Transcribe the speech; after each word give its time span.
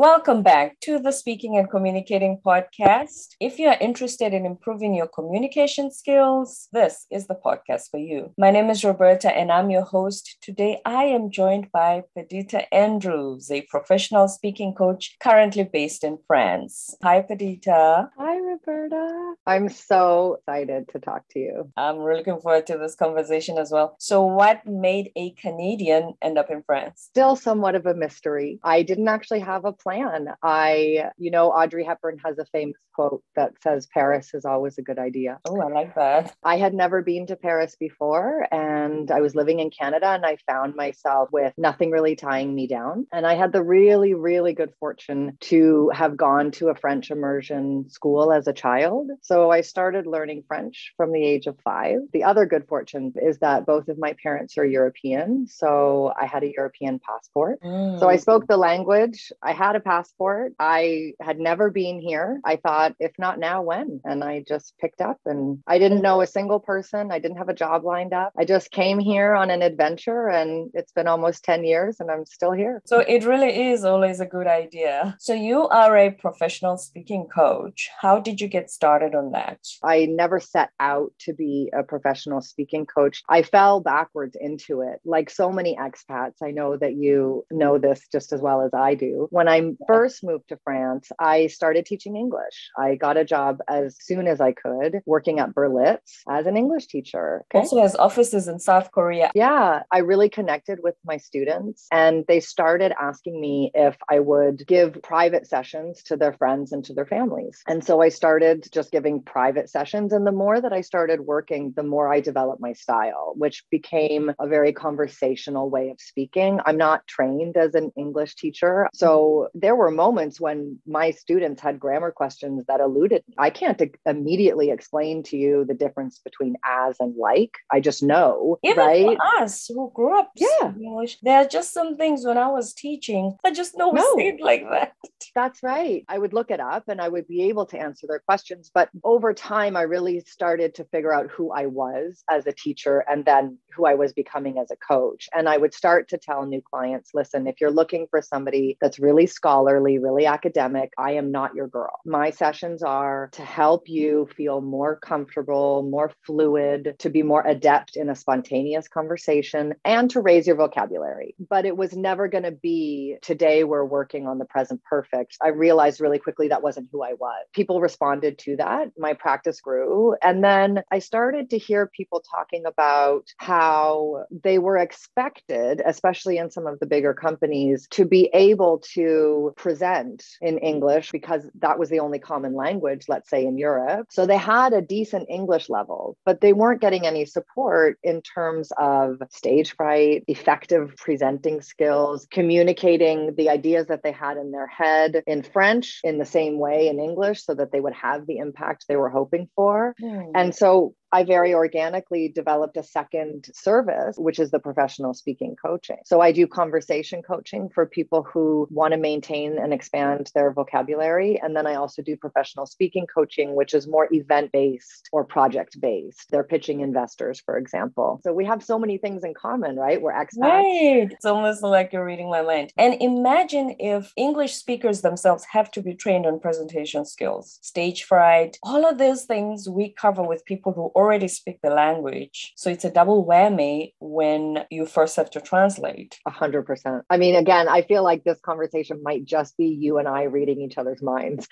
Welcome 0.00 0.42
back 0.42 0.80
to 0.84 0.98
the 0.98 1.12
Speaking 1.12 1.58
and 1.58 1.68
Communicating 1.68 2.40
podcast. 2.42 3.36
If 3.38 3.58
you 3.58 3.68
are 3.68 3.76
interested 3.82 4.32
in 4.32 4.46
improving 4.46 4.94
your 4.94 5.06
communication 5.06 5.90
skills, 5.90 6.68
this 6.72 7.04
is 7.10 7.26
the 7.26 7.34
podcast 7.34 7.90
for 7.90 7.98
you. 7.98 8.32
My 8.38 8.50
name 8.50 8.70
is 8.70 8.82
Roberta 8.82 9.30
and 9.30 9.52
I'm 9.52 9.68
your 9.68 9.84
host. 9.84 10.38
Today, 10.40 10.80
I 10.86 11.04
am 11.04 11.30
joined 11.30 11.70
by 11.70 12.04
Perdita 12.16 12.72
Andrews, 12.72 13.50
a 13.50 13.60
professional 13.68 14.26
speaking 14.26 14.72
coach 14.72 15.16
currently 15.22 15.64
based 15.64 16.02
in 16.02 16.16
France. 16.26 16.94
Hi, 17.02 17.20
Perdita. 17.20 18.08
Hi, 18.16 18.38
Roberta. 18.38 19.34
I'm 19.46 19.68
so 19.68 20.38
excited 20.38 20.88
to 20.94 20.98
talk 20.98 21.24
to 21.32 21.38
you. 21.38 21.70
I'm 21.76 21.98
really 21.98 22.20
looking 22.20 22.40
forward 22.40 22.66
to 22.68 22.78
this 22.78 22.94
conversation 22.94 23.58
as 23.58 23.70
well. 23.70 23.96
So, 23.98 24.24
what 24.24 24.66
made 24.66 25.10
a 25.14 25.32
Canadian 25.32 26.14
end 26.22 26.38
up 26.38 26.50
in 26.50 26.62
France? 26.62 27.02
Still 27.10 27.36
somewhat 27.36 27.74
of 27.74 27.84
a 27.84 27.92
mystery. 27.92 28.60
I 28.64 28.82
didn't 28.82 29.08
actually 29.08 29.40
have 29.40 29.66
a 29.66 29.72
plan 29.72 29.89
plan. 29.90 30.28
I, 30.42 31.10
you 31.18 31.30
know, 31.30 31.50
Audrey 31.50 31.84
Hepburn 31.84 32.18
has 32.24 32.38
a 32.38 32.44
famous 32.46 32.76
quote 32.94 33.22
that 33.36 33.52
says, 33.62 33.86
Paris 33.92 34.34
is 34.34 34.44
always 34.44 34.78
a 34.78 34.82
good 34.82 34.98
idea. 34.98 35.38
Oh, 35.48 35.60
I 35.60 35.68
like 35.68 35.94
that. 35.94 36.34
I 36.44 36.58
had 36.58 36.74
never 36.74 37.02
been 37.02 37.26
to 37.26 37.36
Paris 37.36 37.76
before, 37.78 38.46
and 38.52 39.10
I 39.10 39.20
was 39.20 39.34
living 39.34 39.60
in 39.60 39.70
Canada, 39.70 40.08
and 40.08 40.24
I 40.24 40.36
found 40.46 40.74
myself 40.74 41.28
with 41.32 41.52
nothing 41.56 41.90
really 41.90 42.16
tying 42.16 42.54
me 42.54 42.66
down. 42.66 43.06
And 43.12 43.26
I 43.26 43.34
had 43.34 43.52
the 43.52 43.62
really, 43.62 44.14
really 44.14 44.52
good 44.52 44.72
fortune 44.78 45.36
to 45.40 45.90
have 45.94 46.16
gone 46.16 46.50
to 46.52 46.68
a 46.68 46.74
French 46.74 47.10
immersion 47.10 47.88
school 47.88 48.32
as 48.32 48.46
a 48.46 48.52
child. 48.52 49.10
So 49.22 49.50
I 49.50 49.62
started 49.62 50.06
learning 50.06 50.44
French 50.46 50.92
from 50.96 51.12
the 51.12 51.24
age 51.24 51.46
of 51.46 51.58
five. 51.64 51.98
The 52.12 52.24
other 52.24 52.46
good 52.46 52.66
fortune 52.68 53.12
is 53.20 53.38
that 53.38 53.66
both 53.66 53.88
of 53.88 53.98
my 53.98 54.14
parents 54.22 54.58
are 54.58 54.64
European. 54.64 55.46
So 55.46 56.12
I 56.20 56.26
had 56.26 56.42
a 56.42 56.52
European 56.52 57.00
passport. 57.00 57.60
Mm. 57.62 57.98
So 57.98 58.08
I 58.08 58.16
mm. 58.16 58.20
spoke 58.20 58.46
the 58.46 58.56
language. 58.56 59.32
I 59.42 59.52
had 59.52 59.76
a 59.76 59.79
passport. 59.80 60.52
I 60.58 61.12
had 61.20 61.38
never 61.38 61.70
been 61.70 62.00
here. 62.00 62.40
I 62.44 62.56
thought, 62.56 62.94
if 62.98 63.12
not 63.18 63.38
now, 63.38 63.62
when? 63.62 64.00
And 64.04 64.22
I 64.22 64.44
just 64.46 64.74
picked 64.78 65.00
up 65.00 65.18
and 65.26 65.58
I 65.66 65.78
didn't 65.78 66.02
know 66.02 66.20
a 66.20 66.26
single 66.26 66.60
person. 66.60 67.10
I 67.10 67.18
didn't 67.18 67.38
have 67.38 67.48
a 67.48 67.54
job 67.54 67.84
lined 67.84 68.12
up. 68.12 68.32
I 68.38 68.44
just 68.44 68.70
came 68.70 68.98
here 68.98 69.34
on 69.34 69.50
an 69.50 69.62
adventure 69.62 70.28
and 70.28 70.70
it's 70.74 70.92
been 70.92 71.08
almost 71.08 71.44
10 71.44 71.64
years 71.64 72.00
and 72.00 72.10
I'm 72.10 72.26
still 72.26 72.52
here. 72.52 72.82
So 72.86 73.00
it 73.00 73.24
really 73.24 73.70
is 73.70 73.84
always 73.84 74.20
a 74.20 74.26
good 74.26 74.46
idea. 74.46 75.16
So 75.18 75.34
you 75.34 75.68
are 75.68 75.96
a 75.96 76.10
professional 76.10 76.76
speaking 76.76 77.26
coach. 77.34 77.88
How 78.00 78.20
did 78.20 78.40
you 78.40 78.48
get 78.48 78.70
started 78.70 79.14
on 79.14 79.32
that? 79.32 79.58
I 79.82 80.06
never 80.06 80.40
set 80.40 80.70
out 80.78 81.12
to 81.20 81.32
be 81.32 81.70
a 81.72 81.82
professional 81.82 82.40
speaking 82.40 82.86
coach. 82.86 83.22
I 83.28 83.42
fell 83.42 83.80
backwards 83.80 84.36
into 84.40 84.82
it. 84.82 85.00
Like 85.04 85.30
so 85.30 85.50
many 85.50 85.76
expats, 85.76 86.36
I 86.42 86.50
know 86.50 86.76
that 86.76 86.94
you 86.94 87.44
know 87.50 87.78
this 87.78 88.06
just 88.10 88.32
as 88.32 88.40
well 88.40 88.62
as 88.62 88.72
I 88.74 88.94
do. 88.94 89.28
When 89.30 89.48
I 89.48 89.59
first 89.86 90.24
moved 90.24 90.48
to 90.48 90.58
France, 90.64 91.10
I 91.18 91.46
started 91.48 91.86
teaching 91.86 92.16
English. 92.16 92.70
I 92.78 92.94
got 92.94 93.16
a 93.16 93.24
job 93.24 93.58
as 93.68 93.96
soon 94.00 94.26
as 94.26 94.40
I 94.40 94.52
could 94.52 95.00
working 95.06 95.38
at 95.40 95.54
Berlitz 95.54 96.20
as 96.28 96.46
an 96.46 96.56
English 96.56 96.86
teacher. 96.86 97.44
Okay? 97.50 97.60
Also 97.60 97.80
has 97.80 97.96
offices 97.96 98.48
in 98.48 98.58
South 98.58 98.90
Korea. 98.92 99.30
Yeah, 99.34 99.82
I 99.90 99.98
really 99.98 100.28
connected 100.28 100.78
with 100.82 100.96
my 101.04 101.16
students 101.16 101.86
and 101.92 102.24
they 102.28 102.40
started 102.40 102.92
asking 103.00 103.40
me 103.40 103.70
if 103.74 103.96
I 104.08 104.20
would 104.20 104.66
give 104.66 105.00
private 105.02 105.46
sessions 105.46 106.02
to 106.04 106.16
their 106.16 106.32
friends 106.32 106.72
and 106.72 106.84
to 106.84 106.94
their 106.94 107.06
families. 107.06 107.62
And 107.66 107.84
so 107.84 108.00
I 108.00 108.08
started 108.08 108.66
just 108.72 108.90
giving 108.90 109.22
private 109.22 109.68
sessions. 109.68 110.12
And 110.12 110.26
the 110.26 110.32
more 110.32 110.60
that 110.60 110.72
I 110.72 110.80
started 110.80 111.20
working, 111.20 111.72
the 111.76 111.82
more 111.82 112.12
I 112.12 112.20
developed 112.20 112.60
my 112.60 112.72
style, 112.72 113.34
which 113.36 113.64
became 113.70 114.32
a 114.38 114.46
very 114.46 114.72
conversational 114.72 115.70
way 115.70 115.90
of 115.90 116.00
speaking. 116.00 116.60
I'm 116.64 116.76
not 116.76 117.06
trained 117.06 117.56
as 117.56 117.74
an 117.74 117.92
English 117.96 118.36
teacher. 118.36 118.88
So 118.92 119.48
there 119.54 119.76
were 119.76 119.90
moments 119.90 120.40
when 120.40 120.78
my 120.86 121.10
students 121.10 121.60
had 121.60 121.80
grammar 121.80 122.10
questions 122.10 122.64
that 122.68 122.80
eluded 122.80 123.22
me. 123.28 123.34
I 123.38 123.50
can't 123.50 123.80
immediately 124.06 124.70
explain 124.70 125.22
to 125.24 125.36
you 125.36 125.64
the 125.64 125.74
difference 125.74 126.18
between 126.18 126.56
as 126.64 126.96
and 127.00 127.16
like. 127.16 127.54
I 127.72 127.80
just 127.80 128.02
know, 128.02 128.58
Even 128.62 128.78
right? 128.78 129.18
For 129.18 129.42
us 129.42 129.66
who 129.68 129.90
grew 129.94 130.18
up 130.18 130.30
yeah. 130.34 130.72
English, 130.80 131.18
there 131.22 131.38
are 131.38 131.48
just 131.48 131.72
some 131.72 131.96
things 131.96 132.24
when 132.24 132.38
I 132.38 132.48
was 132.48 132.72
teaching, 132.72 133.36
I 133.44 133.52
just 133.52 133.76
know 133.76 133.90
no. 133.90 134.02
like 134.40 134.68
that. 134.70 134.92
That's 135.34 135.62
right. 135.62 136.04
I 136.08 136.18
would 136.18 136.32
look 136.32 136.50
it 136.50 136.60
up 136.60 136.84
and 136.88 137.00
I 137.00 137.08
would 137.08 137.28
be 137.28 137.44
able 137.44 137.66
to 137.66 137.78
answer 137.78 138.06
their 138.06 138.18
questions. 138.18 138.70
But 138.72 138.88
over 139.04 139.32
time, 139.32 139.76
I 139.76 139.82
really 139.82 140.20
started 140.20 140.74
to 140.76 140.84
figure 140.84 141.12
out 141.12 141.30
who 141.30 141.52
I 141.52 141.66
was 141.66 142.24
as 142.30 142.46
a 142.46 142.52
teacher 142.52 143.04
and 143.08 143.24
then 143.24 143.58
who 143.74 143.86
I 143.86 143.94
was 143.94 144.12
becoming 144.12 144.58
as 144.58 144.70
a 144.70 144.76
coach. 144.76 145.28
And 145.34 145.48
I 145.48 145.56
would 145.56 145.74
start 145.74 146.08
to 146.08 146.18
tell 146.18 146.46
new 146.46 146.62
clients 146.62 147.10
listen, 147.14 147.46
if 147.46 147.60
you're 147.60 147.70
looking 147.70 148.06
for 148.10 148.22
somebody 148.22 148.76
that's 148.80 148.98
really 148.98 149.26
scholarly, 149.40 149.96
really 149.96 150.26
academic, 150.26 150.92
I 150.98 151.12
am 151.12 151.32
not 151.32 151.54
your 151.54 151.66
girl. 151.66 151.98
My 152.04 152.28
sessions 152.28 152.82
are 152.82 153.30
to 153.32 153.42
help 153.42 153.88
you 153.88 154.28
feel 154.36 154.60
more 154.60 154.96
comfortable, 154.96 155.82
more 155.82 156.12
fluid, 156.26 156.96
to 156.98 157.08
be 157.08 157.22
more 157.22 157.42
adept 157.46 157.96
in 157.96 158.10
a 158.10 158.14
spontaneous 158.14 158.86
conversation, 158.86 159.72
and 159.82 160.10
to 160.10 160.20
raise 160.20 160.46
your 160.46 160.56
vocabulary. 160.56 161.34
But 161.48 161.64
it 161.64 161.74
was 161.74 161.96
never 161.96 162.28
going 162.28 162.44
to 162.44 162.50
be 162.50 163.16
today 163.22 163.64
we're 163.64 163.82
working 163.82 164.26
on 164.26 164.36
the 164.36 164.44
present 164.44 164.82
perfect. 164.84 165.38
I 165.42 165.48
realized 165.48 166.02
really 166.02 166.18
quickly 166.18 166.48
that 166.48 166.62
wasn't 166.62 166.90
who 166.92 167.02
I 167.02 167.14
was. 167.14 167.46
People 167.54 167.80
responded 167.80 168.36
to 168.40 168.56
that. 168.56 168.88
My 168.98 169.14
practice 169.14 169.62
grew. 169.62 170.16
And 170.22 170.44
then 170.44 170.82
I 170.92 170.98
started 170.98 171.48
to 171.48 171.56
hear 171.56 171.86
people 171.86 172.22
talking 172.30 172.66
about 172.66 173.32
how 173.38 174.26
they 174.44 174.58
were 174.58 174.76
expected, 174.76 175.80
especially 175.86 176.36
in 176.36 176.50
some 176.50 176.66
of 176.66 176.78
the 176.78 176.84
bigger 176.86 177.14
companies, 177.14 177.88
to 177.92 178.04
be 178.04 178.28
able 178.34 178.80
to 178.92 179.29
present 179.56 180.24
in 180.40 180.58
English 180.58 181.10
because 181.12 181.46
that 181.60 181.78
was 181.78 181.88
the 181.88 182.00
only 182.00 182.18
common 182.18 182.54
language, 182.54 183.06
let's 183.08 183.30
say 183.30 183.44
in 183.44 183.58
Europe. 183.58 184.06
So 184.10 184.26
they 184.26 184.36
had 184.36 184.72
a 184.72 184.82
decent 184.82 185.28
English 185.28 185.68
level, 185.68 186.16
but 186.24 186.40
they 186.40 186.52
weren't 186.52 186.80
getting 186.80 187.06
any 187.06 187.24
support 187.24 187.98
in 188.02 188.22
terms 188.22 188.72
of 188.78 189.22
stage 189.30 189.74
fright, 189.76 190.24
effective 190.28 190.94
presenting 190.96 191.60
skills, 191.60 192.26
communicating 192.30 193.34
the 193.36 193.48
ideas 193.50 193.86
that 193.86 194.02
they 194.02 194.12
had 194.12 194.36
in 194.36 194.50
their 194.50 194.66
head 194.66 195.22
in 195.26 195.42
French 195.42 196.00
in 196.04 196.18
the 196.18 196.24
same 196.24 196.58
way 196.58 196.88
in 196.88 197.00
English 197.00 197.44
so 197.44 197.54
that 197.54 197.72
they 197.72 197.80
would 197.80 197.94
have 197.94 198.26
the 198.26 198.38
impact 198.38 198.84
they 198.88 198.96
were 198.96 199.10
hoping 199.10 199.48
for. 199.54 199.94
Mm. 200.00 200.32
And 200.34 200.54
so 200.54 200.94
I 201.12 201.24
very 201.24 201.54
organically 201.54 202.28
developed 202.28 202.76
a 202.76 202.82
second 202.82 203.48
service, 203.52 204.16
which 204.16 204.38
is 204.38 204.50
the 204.50 204.58
professional 204.58 205.14
speaking 205.14 205.56
coaching. 205.60 205.98
So 206.04 206.20
I 206.20 206.32
do 206.32 206.46
conversation 206.46 207.22
coaching 207.22 207.68
for 207.68 207.86
people 207.86 208.22
who 208.22 208.68
want 208.70 208.92
to 208.92 208.98
maintain 208.98 209.58
and 209.58 209.72
expand 209.72 210.30
their 210.34 210.52
vocabulary. 210.52 211.40
And 211.42 211.56
then 211.56 211.66
I 211.66 211.74
also 211.74 212.02
do 212.02 212.16
professional 212.16 212.66
speaking 212.66 213.06
coaching, 213.12 213.54
which 213.54 213.74
is 213.74 213.88
more 213.88 214.08
event 214.12 214.52
based 214.52 215.08
or 215.12 215.24
project 215.24 215.80
based. 215.80 216.30
They're 216.30 216.44
pitching 216.44 216.80
investors, 216.80 217.40
for 217.40 217.58
example. 217.58 218.20
So 218.22 218.32
we 218.32 218.44
have 218.44 218.62
so 218.62 218.78
many 218.78 218.98
things 218.98 219.24
in 219.24 219.34
common, 219.34 219.76
right? 219.76 220.00
We're 220.00 220.12
expats. 220.12 220.38
Right. 220.40 221.08
It's 221.10 221.24
almost 221.24 221.62
like 221.62 221.92
you're 221.92 222.04
reading 222.04 222.30
my 222.30 222.42
mind. 222.42 222.72
And 222.76 222.94
imagine 223.00 223.76
if 223.78 224.12
English 224.16 224.54
speakers 224.54 225.00
themselves 225.00 225.44
have 225.50 225.70
to 225.72 225.82
be 225.82 225.94
trained 225.94 226.26
on 226.26 226.38
presentation 226.38 227.04
skills, 227.04 227.58
stage 227.62 228.04
fright, 228.04 228.58
all 228.62 228.88
of 228.88 228.98
those 228.98 229.24
things 229.24 229.68
we 229.68 229.90
cover 229.90 230.22
with 230.22 230.44
people 230.44 230.72
who 230.72 230.92
already 231.00 231.28
speak 231.28 231.58
the 231.62 231.70
language. 231.70 232.52
So 232.56 232.70
it's 232.70 232.84
a 232.84 232.90
double 232.90 233.26
whammy 233.26 233.94
when 234.00 234.64
you 234.70 234.86
first 234.86 235.16
have 235.16 235.30
to 235.30 235.40
translate. 235.40 236.18
A 236.26 236.30
hundred 236.30 236.64
percent. 236.66 237.04
I 237.08 237.16
mean, 237.16 237.34
again, 237.34 237.68
I 237.68 237.82
feel 237.82 238.04
like 238.04 238.22
this 238.24 238.38
conversation 238.40 239.02
might 239.02 239.24
just 239.24 239.56
be 239.56 239.66
you 239.66 239.98
and 239.98 240.06
I 240.06 240.24
reading 240.24 240.60
each 240.60 240.76
other's 240.76 241.02
minds. 241.02 241.48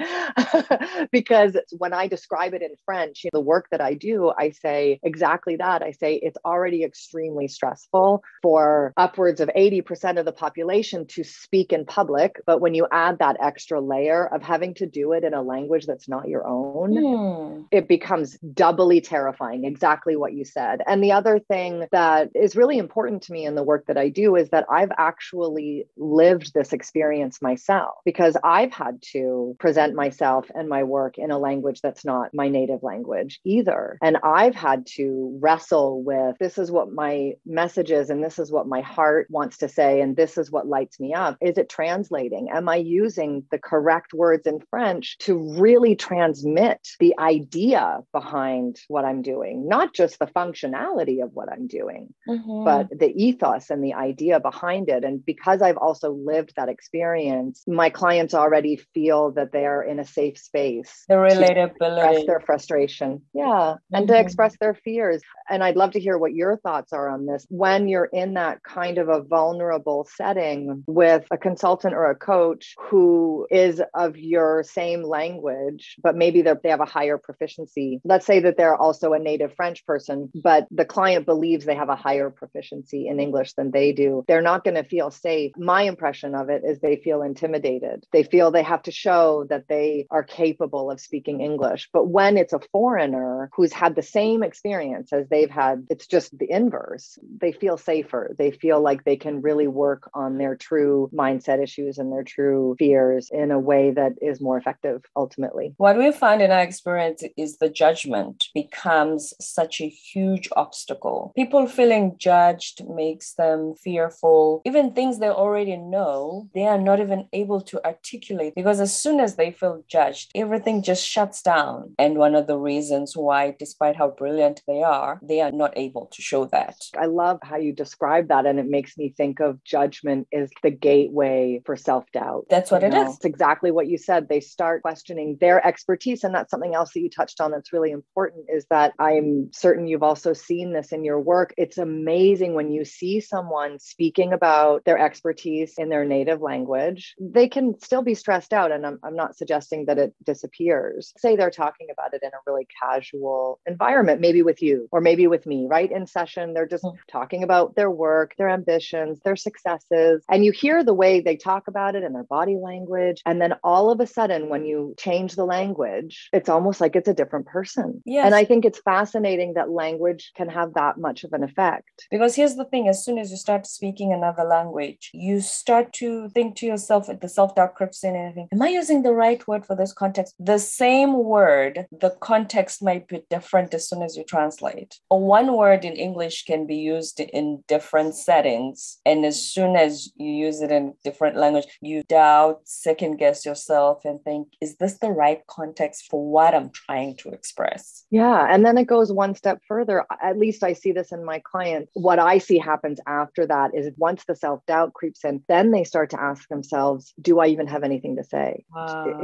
because 1.12 1.56
when 1.78 1.92
I 1.92 2.06
describe 2.08 2.53
it 2.54 2.62
in 2.62 2.75
French, 2.84 3.25
the 3.32 3.41
work 3.41 3.69
that 3.70 3.81
I 3.81 3.94
do, 3.94 4.31
I 4.37 4.50
say 4.50 5.00
exactly 5.03 5.56
that. 5.56 5.82
I 5.82 5.92
say 5.92 6.14
it's 6.16 6.38
already 6.44 6.84
extremely 6.84 7.48
stressful 7.48 8.22
for 8.42 8.92
upwards 8.97 9.41
of 9.41 9.48
80% 9.56 10.19
of 10.19 10.26
the 10.26 10.32
population 10.32 11.06
to 11.14 11.25
speak 11.25 11.72
in 11.72 11.87
public. 11.87 12.41
But 12.47 12.60
when 12.60 12.75
you 12.75 12.87
add 12.92 13.19
that 13.20 13.37
extra 13.41 13.81
layer 13.81 14.26
of 14.26 14.43
having 14.43 14.75
to 14.75 14.87
do 14.87 15.12
it 15.12 15.25
in 15.25 15.32
a 15.32 15.43
language 15.43 15.87
that's 15.87 16.08
not 16.08 16.28
your 16.28 16.46
own, 16.46 16.96
hmm. 16.96 17.62
it 17.70 17.88
becomes 17.88 18.37
doubly 18.52 19.00
terrifying 19.00 19.38
exactly 19.40 20.17
what 20.17 20.32
you 20.32 20.44
said. 20.44 20.82
And 20.87 21.02
the 21.02 21.12
other 21.12 21.38
thing 21.38 21.87
that 21.93 22.31
is 22.35 22.56
really 22.56 22.79
important 22.79 23.23
to 23.23 23.32
me 23.32 23.46
in 23.46 23.55
the 23.55 23.62
work 23.62 23.87
that 23.87 23.96
I 23.96 24.08
do 24.08 24.37
is 24.37 24.49
that 24.50 24.67
I've 24.70 24.93
actually 24.96 25.87
lived 25.96 26.52
this 26.55 26.73
experience 26.73 27.40
myself 27.40 27.96
because 28.05 28.37
I've 28.43 28.73
had 28.73 29.02
to 29.12 29.56
present 29.58 29.94
myself 29.94 30.46
and 30.55 30.69
my 30.69 30.82
work 30.82 31.19
in 31.19 31.31
a 31.31 31.38
language 31.38 31.81
that's 31.81 32.05
not 32.05 32.35
my 32.35 32.49
native 32.49 32.82
language 32.82 33.40
either. 33.44 33.99
And 34.02 34.19
I've 34.23 34.55
had 34.55 34.87
to 34.96 35.38
wrestle 35.40 36.02
with 36.02 36.37
this 36.38 36.58
is 36.58 36.70
what 36.70 36.93
my 36.93 37.32
message 37.46 37.90
is, 37.90 38.11
and 38.11 38.23
this 38.23 38.38
is 38.38 38.50
what 38.50 38.67
my 38.67 38.81
heart 38.81 39.29
wants 39.31 39.58
to 39.58 39.69
say, 39.69 40.00
and 40.00 40.17
this 40.17 40.38
is 40.38 40.50
what 40.50 40.67
lights 40.67 40.99
me 41.00 41.14
up. 41.14 41.37
Is 41.40 41.58
it 41.58 41.69
translating? 41.69 42.49
Am 42.50 42.69
I 42.69 42.76
using 42.76 43.44
the 43.50 43.58
correct 43.58 44.12
words 44.12 44.46
in 44.46 44.61
French 44.70 45.19
to 45.19 45.58
really 45.58 45.96
transmit 45.96 46.88
the 46.99 47.14
idea 47.19 47.99
behind 48.12 48.81
what 48.88 49.05
I'm 49.05 49.23
doing? 49.23 49.27
Doing, 49.32 49.56
not 49.76 49.88
just 50.00 50.14
the 50.19 50.30
functionality 50.40 51.19
of 51.25 51.30
what 51.36 51.48
I'm 51.54 51.66
doing, 51.80 52.04
Mhm. 52.28 52.64
but 52.70 52.84
the 53.02 53.10
ethos 53.26 53.64
and 53.72 53.82
the 53.88 53.94
idea 54.10 54.36
behind 54.50 54.84
it. 54.96 55.02
And 55.08 55.16
because 55.32 55.60
I've 55.66 55.82
also 55.86 56.08
lived 56.32 56.50
that 56.56 56.69
experience, 56.76 57.54
my 57.82 57.90
clients 58.00 58.34
already 58.42 58.75
feel 58.94 59.20
that 59.38 59.52
they 59.52 59.66
are 59.72 59.82
in 59.92 59.98
a 59.98 60.08
safe 60.19 60.38
space. 60.50 60.92
the 61.08 61.88
to 61.88 61.96
express 61.96 62.26
their 62.30 62.40
frustration. 62.48 63.08
Yeah. 63.42 63.76
And 63.94 64.08
to 64.08 64.14
Mhm. 64.14 64.25
express 64.25 64.52
their 64.58 64.76
fears. 64.86 65.20
And 65.50 65.62
I'd 65.64 65.80
love 65.82 65.92
to 65.92 66.00
hear 66.06 66.16
what 66.19 66.34
your 66.42 66.56
thoughts 66.64 66.92
are 66.98 67.08
on 67.14 67.26
this. 67.30 67.46
When 67.50 67.88
you're 67.88 68.10
in 68.22 68.34
that 68.34 68.62
kind 68.62 68.96
of 68.98 69.08
a 69.08 69.22
vulnerable 69.22 70.06
setting 70.20 70.84
with 70.86 71.25
a 71.30 71.38
consultant 71.48 71.94
or 71.94 72.06
a 72.10 72.14
coach 72.14 72.75
who 72.86 73.46
is 73.50 73.82
of 73.94 74.10
your 74.34 74.62
same 74.62 75.02
language, 75.02 75.96
but 76.02 76.14
maybe 76.22 76.42
they're- 76.42 76.60
they 76.62 76.70
have 76.76 76.80
a 76.80 76.94
higher 76.98 77.19
proficiency. 77.19 78.00
Let's 78.12 78.26
say 78.26 78.38
that 78.40 78.56
they're 78.56 78.80
also 78.86 79.12
a 79.19 79.23
native 79.23 79.55
French 79.55 79.85
person, 79.85 80.31
but 80.35 80.67
the 80.70 80.85
client 80.85 81.26
believes 81.26 81.65
they 81.65 81.75
have 81.75 81.88
a 81.88 81.97
higher 81.97 82.31
proficiency 82.31 83.06
in 83.09 83.20
English 83.20 83.55
than 83.55 83.70
they 83.70 83.93
do. 83.93 84.25
They're 84.29 84.43
not 84.43 84.65
going 84.65 84.76
to 84.76 84.85
feel 84.85 85.11
safe. 85.11 85.53
My 85.56 85.82
impression 85.82 86.35
of 86.35 86.49
it 86.49 86.62
is 86.65 86.79
they 86.79 86.97
feel 86.97 87.23
intimidated. 87.23 88.06
They 88.12 88.23
feel 88.23 88.50
they 88.50 88.62
have 88.62 88.82
to 88.85 88.93
show 88.93 89.47
that 89.50 89.69
they 89.69 90.06
are 90.11 90.23
capable 90.23 90.91
of 90.91 91.00
speaking 91.00 91.41
English. 91.41 91.88
But 91.93 92.09
when 92.09 92.37
it's 92.37 92.53
a 92.53 92.61
foreigner 92.73 93.50
who's 93.55 93.73
had 93.73 93.94
the 93.94 94.03
same 94.03 94.43
experience 94.43 95.12
as 95.12 95.29
they've 95.29 95.50
had, 95.50 95.87
it's 95.91 96.06
just 96.06 96.37
the 96.38 96.50
inverse. 96.50 97.19
They 97.41 97.53
feel 97.53 97.76
safer. 97.76 98.35
They 98.38 98.50
feel 98.50 98.81
like 98.81 99.05
they 99.05 99.17
can 99.17 99.43
really 99.43 99.69
work 99.69 100.11
on 100.14 100.38
their 100.38 100.56
true 100.56 101.11
mindset 101.12 101.62
issues 101.62 101.99
and 101.99 102.12
their 102.12 102.25
true 102.25 102.76
fears 102.79 103.31
in 103.32 103.50
a 103.50 103.59
way 103.59 103.91
that 103.91 104.12
is 104.23 104.41
more 104.41 104.56
effective 104.56 105.03
ultimately. 105.17 105.75
What 105.76 105.99
we 105.99 106.12
find 106.12 106.41
in 106.43 106.50
our 106.50 106.61
experience 106.61 107.23
is 107.37 107.59
the 107.59 107.69
judgment 107.69 108.44
becomes 108.55 109.07
such 109.16 109.81
a 109.81 109.88
huge 109.88 110.49
obstacle. 110.56 111.32
People 111.37 111.66
feeling 111.66 112.16
judged 112.19 112.87
makes 112.88 113.34
them 113.34 113.75
fearful. 113.82 114.62
Even 114.64 114.93
things 114.93 115.19
they 115.19 115.28
already 115.28 115.76
know, 115.76 116.49
they 116.55 116.66
are 116.66 116.78
not 116.78 117.00
even 117.00 117.28
able 117.32 117.60
to 117.62 117.84
articulate 117.84 118.55
because 118.55 118.81
as 118.81 118.94
soon 118.94 119.20
as 119.20 119.37
they 119.37 119.52
feel 119.52 119.82
judged, 119.88 120.31
everything 120.34 120.82
just 120.82 121.06
shuts 121.06 121.43
down. 121.43 121.94
And 121.99 122.19
one 122.19 122.34
of 122.34 122.46
the 122.46 122.58
reasons 122.58 123.16
why, 123.16 123.55
despite 123.58 123.96
how 123.96 124.10
brilliant 124.10 124.62
they 124.66 124.82
are, 124.82 125.20
they 125.22 125.40
are 125.40 125.52
not 125.52 125.72
able 125.76 126.06
to 126.06 126.22
show 126.22 126.44
that. 126.46 126.76
I 126.99 127.06
love 127.06 127.38
how 127.43 127.56
you 127.56 127.72
describe 127.72 128.28
that. 128.28 128.46
And 128.46 128.58
it 128.58 128.66
makes 128.69 128.96
me 128.99 129.14
think 129.16 129.40
of 129.40 129.62
judgment 129.64 130.26
is 130.32 130.50
the 130.62 130.70
gateway 130.70 131.62
for 131.64 131.76
self 131.76 132.04
doubt. 132.12 132.46
That's 132.50 132.70
what 132.70 132.82
it 132.82 132.94
is. 132.94 133.16
It's 133.16 133.25
exactly 133.25 133.70
what 133.70 133.88
you 133.88 133.99
said. 133.99 134.28
They 134.28 134.40
start 134.40 134.82
questioning 134.82 135.38
their 135.40 135.64
expertise. 135.66 136.25
And 136.25 136.34
that's 136.34 136.50
something 136.50 136.75
else 136.75 136.93
that 136.93 137.00
you 137.00 137.11
touched 137.11 137.40
on 137.40 137.50
that's 137.50 137.72
really 137.72 137.90
important 137.90 138.46
is 138.49 138.66
that 138.70 138.93
I'm 138.99 139.50
certain 139.53 139.87
you've 139.87 140.03
also 140.03 140.33
seen 140.33 140.73
this 140.73 140.93
in 140.93 141.05
your 141.05 141.21
work. 141.21 141.55
It's 141.56 141.79
amazing 141.79 142.55
when 142.55 142.71
you 142.71 142.85
see 142.85 143.21
someone 143.21 143.79
speaking 143.79 144.33
about 144.33 144.85
their 144.85 144.99
expertise 144.99 145.75
in 145.79 145.89
their 145.89 146.05
native 146.05 146.41
language, 146.41 147.15
they 147.21 147.49
can 147.49 147.79
still 147.81 148.03
be 148.03 148.15
stressed 148.15 148.53
out. 148.53 148.73
And 148.73 148.87
I'm, 148.87 148.99
I'm 149.03 149.17
not 149.17 149.37
suggesting 149.37 149.87
that 149.87 149.99
it 149.99 150.15
disappears. 150.25 151.12
Say 151.17 151.37
they're 151.37 151.50
talking 151.50 151.89
about 151.93 152.15
it 152.15 152.23
in 152.23 152.31
a 152.31 152.50
really 152.50 152.67
casual 152.83 153.61
environment, 153.67 154.21
maybe 154.21 154.43
with 154.43 154.62
you 154.62 154.89
or 154.91 155.00
maybe 155.00 155.27
with 155.27 155.47
me, 155.47 155.67
right? 155.69 155.91
In 155.91 156.06
session, 156.06 156.55
they're 156.55 156.67
just 156.67 156.85
Mm. 156.89 156.97
talking 157.11 157.43
about 157.43 157.75
their 157.75 157.91
work, 157.91 158.35
their 158.39 158.49
ambitions, 158.49 159.21
their 159.25 159.37
successes. 159.37 160.25
And 160.31 160.45
you 160.45 160.53
hear 160.53 160.85
the 160.85 160.95
way 160.95 161.21
they 161.21 161.37
talk 161.37 161.69
about 161.69 161.97
it 161.97 162.05
and 162.05 162.15
their 162.15 162.25
body 162.25 162.56
language. 162.56 163.21
And 163.27 163.41
then 163.43 163.55
all 163.65 163.91
of 163.91 164.00
a 164.00 164.06
sudden, 164.06 164.49
when 164.49 164.65
you 164.65 164.95
change 164.97 165.35
the 165.35 165.45
language, 165.45 166.29
it's 166.33 166.49
almost 166.49 166.81
like 166.81 166.95
it's 166.97 167.09
a 167.09 167.15
different 167.15 167.47
person. 167.47 168.03
Yes. 168.06 168.27
And 168.27 168.35
I 168.35 168.45
think 168.45 168.65
it's 168.65 168.77
fascinating 168.84 169.54
that 169.54 169.70
language 169.70 170.32
can 170.36 170.48
have 170.48 170.75
that 170.75 170.98
much 170.98 171.25
of 171.25 171.32
an 171.32 171.42
effect. 171.42 172.06
Because 172.10 172.34
here's 172.34 172.56
the 172.56 172.64
thing 172.64 172.88
as 172.88 173.04
soon 173.04 173.19
as 173.19 173.30
you 173.30 173.36
start 173.36 173.66
speaking 173.66 174.12
another 174.12 174.44
language, 174.44 175.10
you 175.12 175.40
start 175.40 175.92
to 175.94 176.28
think 176.30 176.56
to 176.56 176.66
yourself, 176.66 177.08
at 177.08 177.20
the 177.20 177.28
self 177.28 177.54
doubt 177.54 177.75
creeps 177.75 178.04
in 178.04 178.14
and 178.16 178.34
think, 178.34 178.48
Am 178.52 178.62
I 178.62 178.69
using 178.69 179.02
the 179.02 179.12
right 179.12 179.46
word 179.46 179.66
for 179.66 179.76
this 179.76 179.92
context? 179.92 180.34
The 180.38 180.58
same 180.58 181.25
word, 181.25 181.86
the 181.90 182.10
context 182.20 182.82
might 182.82 183.08
be 183.08 183.22
different 183.30 183.75
as 183.75 183.88
soon 183.88 184.02
as 184.02 184.16
you 184.16 184.25
translate. 184.25 184.98
One 185.08 185.56
word 185.56 185.84
in 185.84 185.94
English 185.94 186.44
can 186.44 186.66
be 186.66 186.76
used 186.76 187.20
in 187.20 187.64
different 187.69 188.14
settings. 188.14 188.98
And 189.04 189.25
as 189.25 189.40
soon 189.42 189.76
as 189.76 190.10
you 190.16 190.30
use 190.30 190.60
it 190.60 190.70
in 190.70 190.94
different 191.04 191.36
language, 191.36 191.66
you 191.80 192.02
doubt, 192.08 192.60
second 192.64 193.16
guess 193.19 193.44
yourself, 193.44 194.04
and 194.04 194.22
think, 194.22 194.48
Is 194.60 194.76
this 194.76 194.98
the 194.98 195.10
right 195.10 195.46
context 195.46 196.06
for 196.10 196.25
what 196.25 196.54
I'm 196.54 196.70
trying 196.70 197.16
to 197.19 197.30
express? 197.30 198.04
Yeah. 198.10 198.46
And 198.48 198.64
then 198.69 198.76
it 198.79 198.87
goes 198.87 199.11
one 199.11 199.35
step 199.35 199.61
further. 199.67 200.05
At 200.23 200.38
least 200.38 200.62
I 200.62 200.75
see 200.75 200.93
this 200.93 201.11
in 201.12 201.25
my 201.25 201.41
clients. 201.41 201.91
What 201.94 202.19
I 202.19 202.38
see 202.38 202.59
happens 202.59 203.00
after 203.06 203.47
that 203.47 203.75
is 203.75 203.91
once 203.97 204.25
the 204.26 204.37
self 204.37 204.65
doubt 204.67 204.93
creeps 204.93 205.25
in, 205.25 205.43
then 205.49 205.70
they 205.70 205.85
start 205.85 206.11
to 206.11 206.20
ask 206.20 206.49
themselves, 206.49 207.15
do 207.20 207.41
I 207.41 207.47
even 207.49 207.67
have 207.67 207.82
anything 207.82 208.17
to 208.17 208.25
say? 208.25 208.65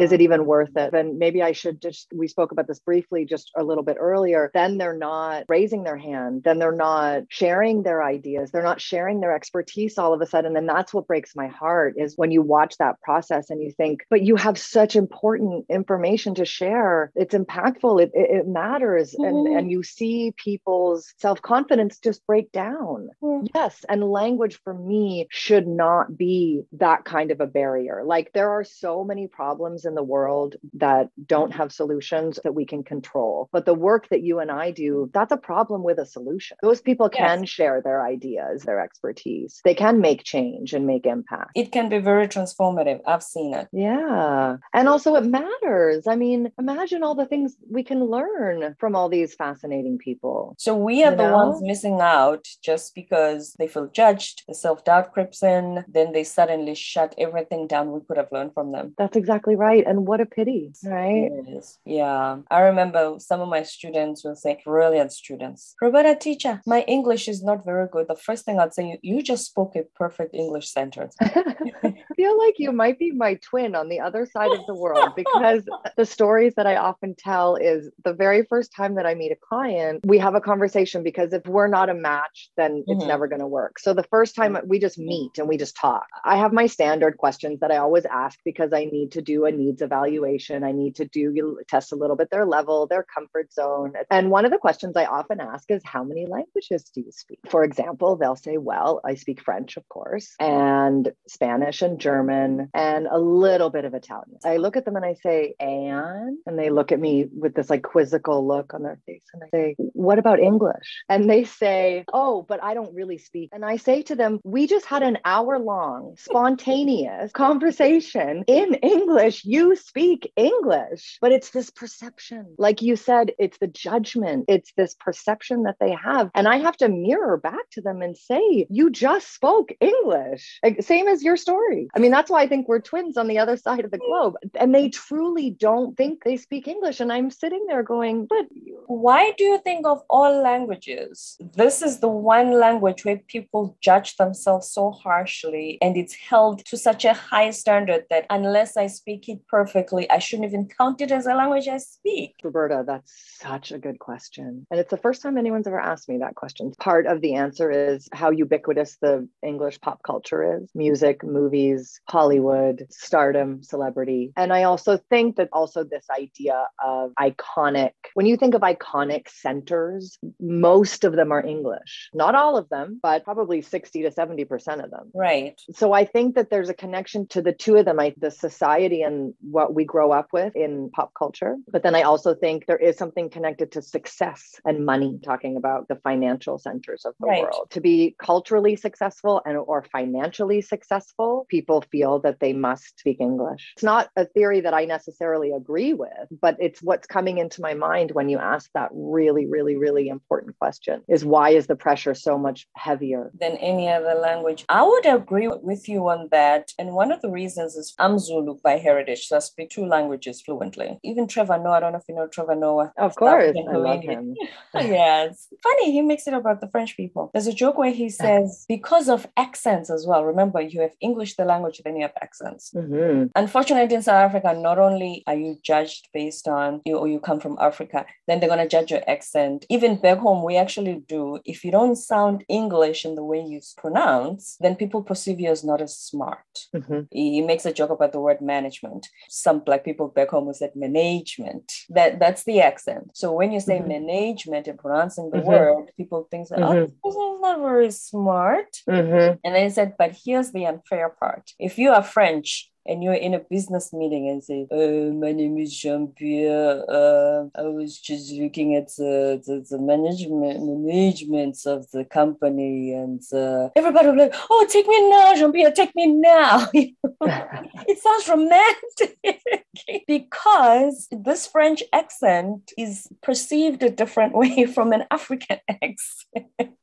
Is 0.01 0.13
it 0.13 0.23
even 0.23 0.47
worth 0.47 0.75
it? 0.77 0.95
And 0.95 1.19
maybe 1.19 1.43
I 1.43 1.53
should 1.53 1.83
just, 1.83 2.09
we 2.15 2.27
spoke 2.27 2.53
about 2.53 2.67
this 2.67 2.81
briefly 2.81 3.27
just 3.27 3.51
a 3.57 3.63
little 3.63 3.85
bit 3.85 3.99
earlier. 4.01 4.51
Then 4.55 4.79
they're 4.79 4.97
not 4.97 5.45
raising 5.49 5.85
their 5.85 5.99
hand. 5.99 6.43
Then 6.45 6.59
they're 6.59 6.73
not 6.73 7.25
sharing 7.29 7.83
their 7.83 8.03
ideas. 8.03 8.51
They're 8.51 8.63
not 8.63 8.81
sharing 8.81 9.21
their 9.21 9.35
expertise 9.35 9.99
all 9.99 10.15
of 10.15 10.21
a 10.23 10.27
sudden. 10.27 10.57
And 10.57 10.69
that's 10.69 10.95
what 10.95 11.07
breaks 11.07 11.37
my 11.37 11.49
heart 11.49 11.95
is 11.99 12.17
when 12.17 12.31
you 12.31 12.41
watch 12.43 12.79
that 12.79 13.01
process 13.03 13.51
and 13.51 13.63
you 13.63 13.71
think, 13.73 14.07
but 14.11 14.23
you 14.23 14.37
have 14.37 14.59
such 14.59 14.97
important 14.97 15.67
information 15.69 16.35
to 16.37 16.47
share. 16.47 17.13
It's 17.15 17.35
impactful. 17.35 18.03
It, 18.03 18.11
it, 18.15 18.31
it 18.39 18.49
matters. 18.49 19.15
Mhm. 19.21 19.34
And, 19.35 19.57
and 19.59 19.71
you 19.71 19.83
see 19.83 20.33
people's 20.37 21.13
self 21.19 21.41
confidence 21.43 21.99
just 21.99 22.27
break 22.27 22.53
down. 22.53 23.09
Mm. 23.23 23.49
Yes. 23.55 23.85
And 23.89 24.05
language 24.05 24.61
for 24.63 24.75
me 24.75 25.27
should 25.31 25.67
not 25.67 26.17
be 26.17 26.63
that 26.73 27.05
kind 27.05 27.31
of 27.31 27.41
a 27.41 27.47
barrier. 27.47 28.03
Like 28.05 28.33
there 28.33 28.51
are 28.51 28.65
so 28.65 29.05
many 29.05 29.27
problems 29.27 29.85
in 29.85 29.95
the 29.95 30.03
world 30.03 30.57
that 30.75 31.09
don't 31.27 31.53
have 31.53 31.73
solutions 31.73 32.39
that 32.45 32.55
we 32.55 32.65
can 32.67 32.83
control. 32.83 33.49
But 33.53 33.67
the 33.67 33.75
work 33.75 34.09
that 34.11 34.23
you 34.23 34.39
and 34.41 34.51
I 34.51 34.71
do, 34.71 35.11
that's 35.13 35.33
a 35.33 35.37
problem 35.37 35.83
with 35.83 35.99
a 35.99 36.07
solution. 36.07 36.57
Those 36.63 36.81
people 36.81 37.09
Yes. 37.13 37.19
can 37.19 37.45
share 37.45 37.81
their 37.83 38.05
ideas, 38.05 38.63
their 38.63 38.81
expertise. 38.81 39.61
They 39.65 39.75
can 39.75 40.01
make 40.01 40.25
change 40.25 40.73
and 40.75 40.87
make 40.87 41.07
impact. 41.07 41.53
It 41.55 41.71
can 41.73 41.89
be 41.89 41.99
very 41.99 42.27
transformative. 42.29 43.01
I've 43.07 43.23
seen 43.23 43.55
it. 43.55 43.69
Yeah. 43.73 44.57
And 44.73 44.89
also, 44.89 45.15
it 45.15 45.25
matters. 45.25 46.07
I 46.07 46.17
mean, 46.17 46.51
imagine 46.59 47.03
all 47.03 47.15
the 47.15 47.27
things 47.27 47.57
we 47.71 47.83
can 47.85 48.05
learn 48.05 48.75
from 48.79 48.97
all 48.97 49.09
these 49.09 49.24
fascinating 49.33 49.99
people. 49.99 50.55
So 50.59 50.77
we 50.77 51.03
are 51.05 51.13
You 51.13 51.17
the 51.17 51.31
ones 51.31 51.63
missing 51.63 52.01
out 52.01 52.47
just 52.63 52.95
because 52.95 53.55
they 53.59 53.69
feel 53.69 53.89
judged, 53.89 54.43
the 54.49 54.55
self 54.55 54.85
doubt 54.85 55.13
creeps 55.13 55.43
in, 55.43 55.85
then 55.89 56.13
they 56.13 56.25
suddenly 56.25 56.75
shut 56.75 57.15
everything 57.19 57.67
down 57.67 57.93
we 57.93 58.01
could 58.07 58.17
have 58.17 58.33
learned 58.33 58.55
from 58.55 58.73
them. 58.73 58.95
That's 58.99 59.17
exactly 59.17 59.57
right. 59.57 59.85
And 59.87 60.07
what 60.07 60.21
a 60.21 60.27
pity, 60.27 60.73
right? 60.85 61.31
It 61.33 61.49
is. 61.49 61.79
Yeah. 61.85 62.39
I 62.51 62.61
remember 62.61 63.17
some 63.19 63.41
of 63.41 63.49
my 63.49 63.63
students 63.63 64.25
will 64.25 64.37
say, 64.37 64.61
brilliant 64.65 65.13
students, 65.13 65.75
Roberta 65.81 66.17
teacher, 66.17 66.61
my 66.67 66.83
English 66.83 67.29
is 67.29 67.43
not 67.43 67.65
very 67.65 67.89
good. 67.89 68.09
The 68.09 68.17
first 68.17 68.45
thing 68.45 68.59
I'd 68.59 68.75
say, 68.75 68.89
you, 68.91 68.99
you 69.03 69.23
just 69.23 69.47
spoke 69.47 69.77
a 69.77 69.83
perfect 69.95 70.35
English 70.35 70.71
sentence. 70.71 71.17
I 72.15 72.17
feel 72.17 72.39
like 72.39 72.55
you 72.59 72.71
might 72.71 72.99
be 72.99 73.11
my 73.11 73.35
twin 73.35 73.75
on 73.75 73.89
the 73.89 73.99
other 73.99 74.25
side 74.25 74.53
of 74.55 74.65
the 74.67 74.75
world 74.75 75.09
because 75.17 75.65
the 75.97 76.07
stories 76.07 76.55
that 76.57 76.67
I 76.67 76.77
often 76.77 77.17
tell 77.17 77.57
is 77.57 77.91
the 78.05 78.13
very 78.13 78.45
first 78.45 78.73
time 78.73 78.95
that 78.95 79.07
I 79.07 79.15
meet 79.15 79.33
a 79.33 79.37
client, 79.37 80.05
we 80.07 80.19
have 80.19 80.37
a 80.37 80.41
conversation 80.41 81.03
because 81.03 81.33
if 81.33 81.45
we're 81.47 81.67
not 81.67 81.91
a 81.91 81.95
match, 81.95 82.51
then 82.57 82.85
it's 82.87 83.03
Mhm. 83.03 83.09
never 83.09 83.27
going 83.27 83.41
to 83.41 83.49
work. 83.49 83.81
So 83.81 83.95
the 83.95 84.05
first 84.05 84.37
time 84.37 84.57
we 84.67 84.79
just 84.79 84.97
meet 84.99 85.39
and 85.39 85.49
we 85.49 85.57
just 85.57 85.77
talk. 85.77 86.07
I 86.25 86.37
have 86.37 86.53
my 86.53 86.67
standard 86.67 87.17
questions 87.17 87.59
that 87.61 87.73
I 87.73 87.79
always 87.79 88.05
ask 88.05 88.39
because 88.45 88.73
I 88.73 88.85
need 88.85 89.13
to 89.13 89.23
do 89.23 89.45
a 89.47 89.51
needs 89.51 89.83
evaluation. 89.83 90.63
I 90.63 90.71
need 90.73 90.95
to 90.97 91.07
do 91.07 91.59
test 91.69 91.91
a 91.93 91.97
little 91.97 92.17
bit 92.17 92.31
their 92.31 92.47
level, 92.47 92.87
their 92.87 93.03
comfort 93.03 93.53
zone. 93.53 93.95
And 94.11 94.31
one 94.31 94.45
of 94.45 94.53
the 94.53 94.59
questions 94.59 94.97
I 94.97 95.07
often 95.07 95.41
ask 95.41 95.69
is 95.71 95.83
how 95.85 96.05
many 96.05 96.27
languages 96.27 96.85
do 96.95 97.01
you 97.01 97.11
speak? 97.11 97.41
For 97.49 97.65
example, 97.65 98.15
they'll 98.17 98.37
say, 98.37 98.57
well, 98.57 99.01
I 99.05 99.15
speak 99.17 99.41
French, 99.41 99.77
of 99.77 99.89
course, 99.89 100.35
and 100.39 101.13
Spanish 101.27 101.83
and 101.83 101.99
German 102.05 102.69
and 102.75 103.07
a 103.07 103.19
little 103.19 103.71
bit 103.71 103.87
of 103.87 103.95
Italian. 103.95 104.39
I 104.45 104.59
look 104.59 104.77
at 104.77 104.85
them 104.85 104.97
and 104.97 105.05
I 105.05 105.15
say, 105.15 105.55
and? 105.59 106.37
And 106.47 106.59
they 106.59 106.69
look 106.69 106.93
at 106.93 107.01
me 107.01 107.27
with 107.33 107.55
this 107.55 107.71
like 107.71 107.83
quizzical 107.83 108.47
look 108.47 108.75
on 108.75 108.83
their 108.83 109.01
face. 109.07 109.23
And 109.33 109.43
I 109.43 109.49
say, 109.49 109.75
what 109.79 110.19
about 110.19 110.39
English? 110.39 110.89
And 111.09 111.31
they 111.31 111.45
say, 111.45 112.05
oh, 112.13 112.45
but 112.47 112.63
I 112.63 112.75
don't 112.75 112.95
really 112.95 113.17
speak. 113.17 113.49
And 113.53 113.65
I 113.65 113.77
say 113.77 114.03
to 114.03 114.15
them, 114.15 114.41
we 114.45 114.67
just 114.67 114.85
had 114.85 115.03
an 115.03 115.19
hour 115.25 115.59
long, 115.59 116.15
spontaneous 116.19 117.33
conversation 117.33 118.45
in 118.47 118.75
English. 118.75 119.45
You 119.47 119.75
speak 119.77 120.31
English, 120.37 121.19
but 121.23 121.33
it's 121.33 121.51
this 121.51 121.71
perception. 121.71 122.55
Like 122.59 122.83
you 122.83 122.97
said, 122.97 123.33
it's 123.39 123.59
the 123.59 123.67
judgment, 123.67 124.45
it's 124.49 124.73
this 124.77 124.95
perception 124.95 125.63
that 125.63 125.77
they 125.81 125.93
have. 125.93 126.31
And 126.35 126.47
I 126.49 126.59
have 126.59 126.77
to 126.79 126.89
mirror 126.89 127.39
back 127.39 127.71
to 127.73 127.81
them 127.81 128.03
and 128.03 128.15
say, 128.17 128.67
you 128.69 128.91
just 128.91 129.33
spoke 129.33 129.73
English. 129.81 130.61
Like, 130.63 130.83
same 130.83 131.09
as 131.09 131.23
your 131.23 131.37
story. 131.37 131.89
I 131.97 132.01
mean, 132.01 132.11
that's 132.11 132.31
why 132.31 132.43
I 132.43 132.49
think 132.49 132.67
we're 132.67 132.81
twins 132.81 133.17
on 133.17 133.29
the 133.29 133.39
other 133.39 133.57
side 133.57 133.85
of 133.85 133.91
the 133.91 133.99
globe. 133.99 134.35
And 134.57 134.75
they 134.75 134.89
truly 134.89 135.51
don't 135.51 135.97
think 135.97 136.25
they 136.25 136.37
speak 136.37 136.67
English. 136.67 137.01
And 137.01 137.13
I'm 137.13 137.31
sitting 137.31 137.67
there 137.69 137.83
going, 137.83 138.27
but 138.27 138.47
why 138.87 139.33
do 139.39 139.45
you 139.45 139.59
think 139.59 139.87
of 139.87 140.03
all 140.11 140.43
languages? 140.43 141.39
This 141.55 141.83
is 141.83 142.01
the 142.01 142.09
one 142.09 142.53
language 142.59 143.05
where 143.05 143.21
people 143.29 143.77
judge 143.81 144.17
themselves 144.17 144.71
so 144.71 144.91
harshly 144.91 145.79
and 145.81 145.97
it's 145.97 146.15
held 146.15 146.65
to 146.67 146.77
such 146.77 147.05
a 147.05 147.15
high 147.15 147.51
standard 147.51 148.05
that 148.11 148.27
unless 148.29 148.77
I 148.77 148.89
speak 148.89 149.29
it 149.29 149.47
perfectly, 149.47 150.11
I 150.11 150.19
shouldn't 150.19 150.49
even 150.49 150.69
count 150.69 151.01
it 151.01 151.13
as 151.13 151.27
a 151.27 151.35
language 151.35 151.69
I 151.69 151.79
speak. 151.79 152.35
Roberta, 152.43 152.83
that's 152.87 153.39
such 153.41 153.71
a 153.71 153.79
good 153.79 153.99
question. 153.99 154.67
And 154.71 154.81
it's 154.81 154.91
the 154.91 154.97
first 154.97 155.23
time 155.23 155.39
anyone's 155.39 155.67
ever 155.67 155.81
asked 155.81 156.09
me 156.09 156.19
that 156.19 156.35
question. 156.35 156.73
Part 156.79 157.07
of 157.07 157.21
the 157.21 157.35
answer 157.35 157.71
is 157.71 158.09
how 158.13 158.31
ubiquitous 158.31 158.97
the 159.01 159.29
English 159.43 159.81
pop 159.81 160.03
culture 160.03 160.59
is 160.59 160.69
music, 160.75 161.23
movies, 161.23 161.84
Hollywood, 162.09 162.87
stardom, 162.91 163.63
celebrity. 163.63 164.33
And 164.37 164.53
I 164.53 164.65
also 164.65 164.99
think 165.11 165.37
that 165.37 165.49
also 165.53 165.85
this 165.85 166.07
idea 166.11 166.67
of 166.83 167.13
iconic, 167.19 167.93
when 168.15 168.27
you 168.27 168.37
think 168.37 168.55
of 168.55 168.63
iconic 168.63 169.29
centers, 169.29 170.19
most 170.41 171.05
of 171.05 171.15
them 171.15 171.33
are 171.33 171.45
English. 171.45 172.11
Not 172.15 172.35
all 172.35 172.57
of 172.57 172.69
them, 172.69 173.01
but 173.03 173.25
probably 173.25 173.63
60 173.63 174.03
to 174.03 174.11
70% 174.11 174.85
of 174.85 174.91
them. 174.91 175.11
Right. 175.15 175.61
So 175.73 175.93
I 175.93 176.05
think 176.05 176.35
that 176.35 176.51
there's 176.51 176.69
a 176.69 176.75
connection 176.75 177.27
to 177.29 177.43
the 177.43 177.53
two 177.53 177.77
of 177.77 177.85
them, 177.85 178.01
I, 178.01 178.15
the 178.19 178.31
society 178.31 179.03
and 179.03 179.35
what 179.41 179.75
we 179.75 179.85
grow 179.85 180.13
up 180.13 180.29
with 180.33 180.55
in 180.57 180.91
pop 180.91 181.13
culture. 181.19 181.57
But 181.69 181.83
then 181.83 181.95
I 181.95 182.03
also 182.03 182.35
think 182.35 182.67
there 182.67 182.77
is 182.77 182.97
something 182.97 183.31
connected 183.31 183.73
to 183.73 183.83
success 183.83 184.61
and 184.65 184.85
money, 184.85 185.19
talking 185.25 185.57
about 185.57 185.89
the 185.89 185.97
financial 185.97 186.59
centers 186.59 187.05
of 187.05 187.15
the 187.21 187.27
right. 187.27 187.43
world. 187.43 187.69
To 187.71 187.81
be 187.81 188.17
culturally 188.19 188.77
successful 188.77 189.43
and 189.45 189.57
or 189.57 189.85
financially 189.93 190.61
successful, 190.61 191.44
people 191.49 191.83
feel 191.93 192.19
that 192.21 192.41
they 192.41 192.53
must 192.53 192.99
speak 192.99 193.21
English. 193.21 193.73
It's 193.77 193.85
not 193.85 194.11
a 194.17 194.25
theory 194.25 194.61
that 194.61 194.75
I 194.75 194.85
necessarily 194.85 195.53
agree 195.53 195.93
with, 195.93 196.29
but 196.41 196.57
it's 196.61 196.83
what's 196.83 197.07
coming 197.07 197.39
into 197.39 197.61
my 197.61 197.75
mind 197.75 198.13
when 198.13 198.29
you 198.29 198.39
ask 198.39 198.71
that 198.75 198.91
really, 198.93 199.47
really, 199.47 199.77
really 199.77 200.09
important 200.09 200.59
question 200.59 201.03
is 201.09 201.25
why 201.25 201.51
is 201.51 201.67
the 201.67 201.77
pressure 201.77 202.15
so 202.15 202.39
much 202.39 202.67
heavier 202.77 203.31
than 203.39 203.57
any 203.59 203.89
other 203.89 204.15
language? 204.15 204.65
I 204.69 204.83
would 204.83 205.07
agree 205.07 205.49
with 205.49 205.89
you 205.89 206.09
on 206.09 206.29
that. 206.31 206.73
And 206.79 206.93
one 206.93 207.13
of 207.13 207.21
the 207.21 207.31
reasons 207.31 207.77
is 207.77 207.95
I'm 207.99 208.19
Zulu 208.19 208.59
by 208.63 208.79
heritage, 208.79 209.27
so 209.27 209.37
I 209.37 209.41
speak 209.41 209.71
two 209.71 209.87
languages 209.87 210.43
fluently. 210.43 210.99
Even 211.03 211.27
Trevor 211.27 211.59
Noah, 211.59 211.77
I 211.77 211.81
don't 211.81 211.93
know 211.93 211.99
if 211.99 212.05
you 212.09 212.15
know 212.15 212.27
Trevor 212.27 212.55
Noah. 212.55 212.93
Of 212.99 213.15
course, 213.15 213.55
I 213.57 213.77
love 213.77 214.03
him. 214.03 214.35
it's 214.75 215.49
funny. 215.63 215.93
He 215.93 216.03
makes 216.03 216.27
it 216.27 216.35
about 216.35 216.61
the 216.61 216.69
French 216.69 216.97
people. 216.97 217.31
There's 217.33 217.47
a 217.47 217.53
joke 217.53 217.79
where 217.79 217.93
he 217.93 218.09
says, 218.09 218.65
because 218.69 219.09
of 219.09 219.27
accents 219.37 219.91
as 219.91 220.07
well. 220.07 220.25
Remember, 220.25 220.61
you 220.61 220.81
have 220.81 220.93
English, 221.01 221.34
the 221.37 221.45
language, 221.45 221.81
then 221.85 221.97
you 221.97 222.03
have 222.03 222.13
accents. 222.21 222.71
Mm-hmm. 222.75 223.27
Unfortunately, 223.35 223.95
in 223.95 224.03
South 224.03 224.31
Africa, 224.31 224.55
not 224.55 224.79
only 224.79 225.23
are 225.27 225.35
you 225.35 225.59
judged 225.63 226.09
based 226.13 226.49
on 226.49 226.81
you 226.85 226.97
or 226.97 227.09
you 227.09 227.21
come 227.21 227.41
from 227.41 227.59
Africa, 227.61 228.07
then 228.27 228.41
they're 228.41 228.49
going 228.49 228.61
to 228.61 228.69
judge 228.69 228.91
your 228.91 229.03
accent. 229.09 229.67
Even 229.69 229.97
back 229.97 230.19
home, 230.19 230.45
we 230.45 230.57
actually 230.57 231.03
do. 231.09 231.41
If 231.45 231.65
you 231.65 231.71
don't 231.71 231.97
sound 231.97 232.45
English 232.49 233.05
in 233.05 233.15
the 233.15 233.25
way 233.25 233.41
you 233.41 233.61
pronounce, 233.77 234.57
then 234.61 234.77
people 234.77 235.03
perceive 235.03 235.41
you 235.41 235.51
as 235.51 235.65
not 235.65 235.81
as 235.81 235.97
smart. 235.97 236.39
Mm-hmm. 236.75 237.01
He 237.11 237.41
makes 237.43 237.67
a 237.67 237.73
joke 237.73 237.91
about 237.91 238.13
the 238.13 238.21
word 238.21 238.41
management. 238.41 239.09
Some 239.29 239.61
black 239.61 239.85
people 239.85 240.09
back 240.09 240.31
home 240.31 240.47
will 240.47 240.55
say 240.55 240.71
management. 240.75 241.73
That 241.91 242.19
that's 242.19 242.45
the 242.45 242.61
accent. 242.61 243.11
So 243.15 243.33
when 243.33 243.53
you 243.53 243.61
say 243.61 243.79
mm-hmm. 243.79 243.89
management 243.89 244.69
and 244.69 244.79
pronouncing 244.79 245.31
the 245.31 245.39
mm-hmm. 245.39 245.49
word, 245.49 245.91
people 245.97 246.29
think 246.31 246.49
that, 246.49 246.61
oh, 246.61 246.69
mm-hmm. 246.69 246.81
this 246.81 246.93
person 247.03 247.35
is 247.35 247.41
not 247.41 247.61
very 247.61 247.91
smart. 247.91 248.77
Mm-hmm. 248.89 249.39
And 249.45 249.55
then 249.55 249.65
he 249.65 249.71
said, 249.71 249.95
but 249.99 250.17
here's 250.25 250.53
the 250.53 250.67
unfair 250.67 251.09
part. 251.09 251.24
If 251.59 251.79
you 251.79 251.91
are 251.91 252.03
French 252.03 252.71
and 252.87 253.03
you're 253.03 253.15
in 253.15 253.35
a 253.35 253.39
business 253.39 253.93
meeting 253.93 254.29
and 254.29 254.45
say, 254.45 254.67
uh, 254.71 255.13
my 255.15 255.33
name 255.33 255.57
is 255.59 255.75
Jean-Pierre. 255.77 256.85
Uh, 256.89 257.47
I 257.55 257.63
was 257.63 257.99
just 257.99 258.33
looking 258.33 258.75
at 258.75 258.89
the, 258.99 259.43
the, 259.47 259.65
the 259.71 259.79
management 259.79 260.61
managements 260.63 261.65
of 261.67 261.91
the 261.93 262.05
company 262.05 262.93
and 262.93 263.23
uh, 263.33 263.71
everybody 263.75 264.09
will 264.09 264.15
be 264.15 264.21
like, 264.21 264.35
oh, 264.51 264.67
take 264.71 264.87
me 264.87 265.09
now, 265.09 265.35
Jean-Pierre, 265.35 265.73
take 265.73 265.95
me 265.97 266.09
now. 266.09 266.69
it 266.75 267.99
sounds 267.99 268.29
romantic 268.29 270.05
because 270.07 271.09
this 271.11 271.47
French 271.47 271.83
accent 271.93 272.73
is 272.77 273.09
perceived 273.23 273.83
a 273.83 273.91
different 273.91 274.35
way 274.35 274.67
from 274.67 274.93
an 274.93 275.05
African 275.11 275.59
accent. 275.71 276.77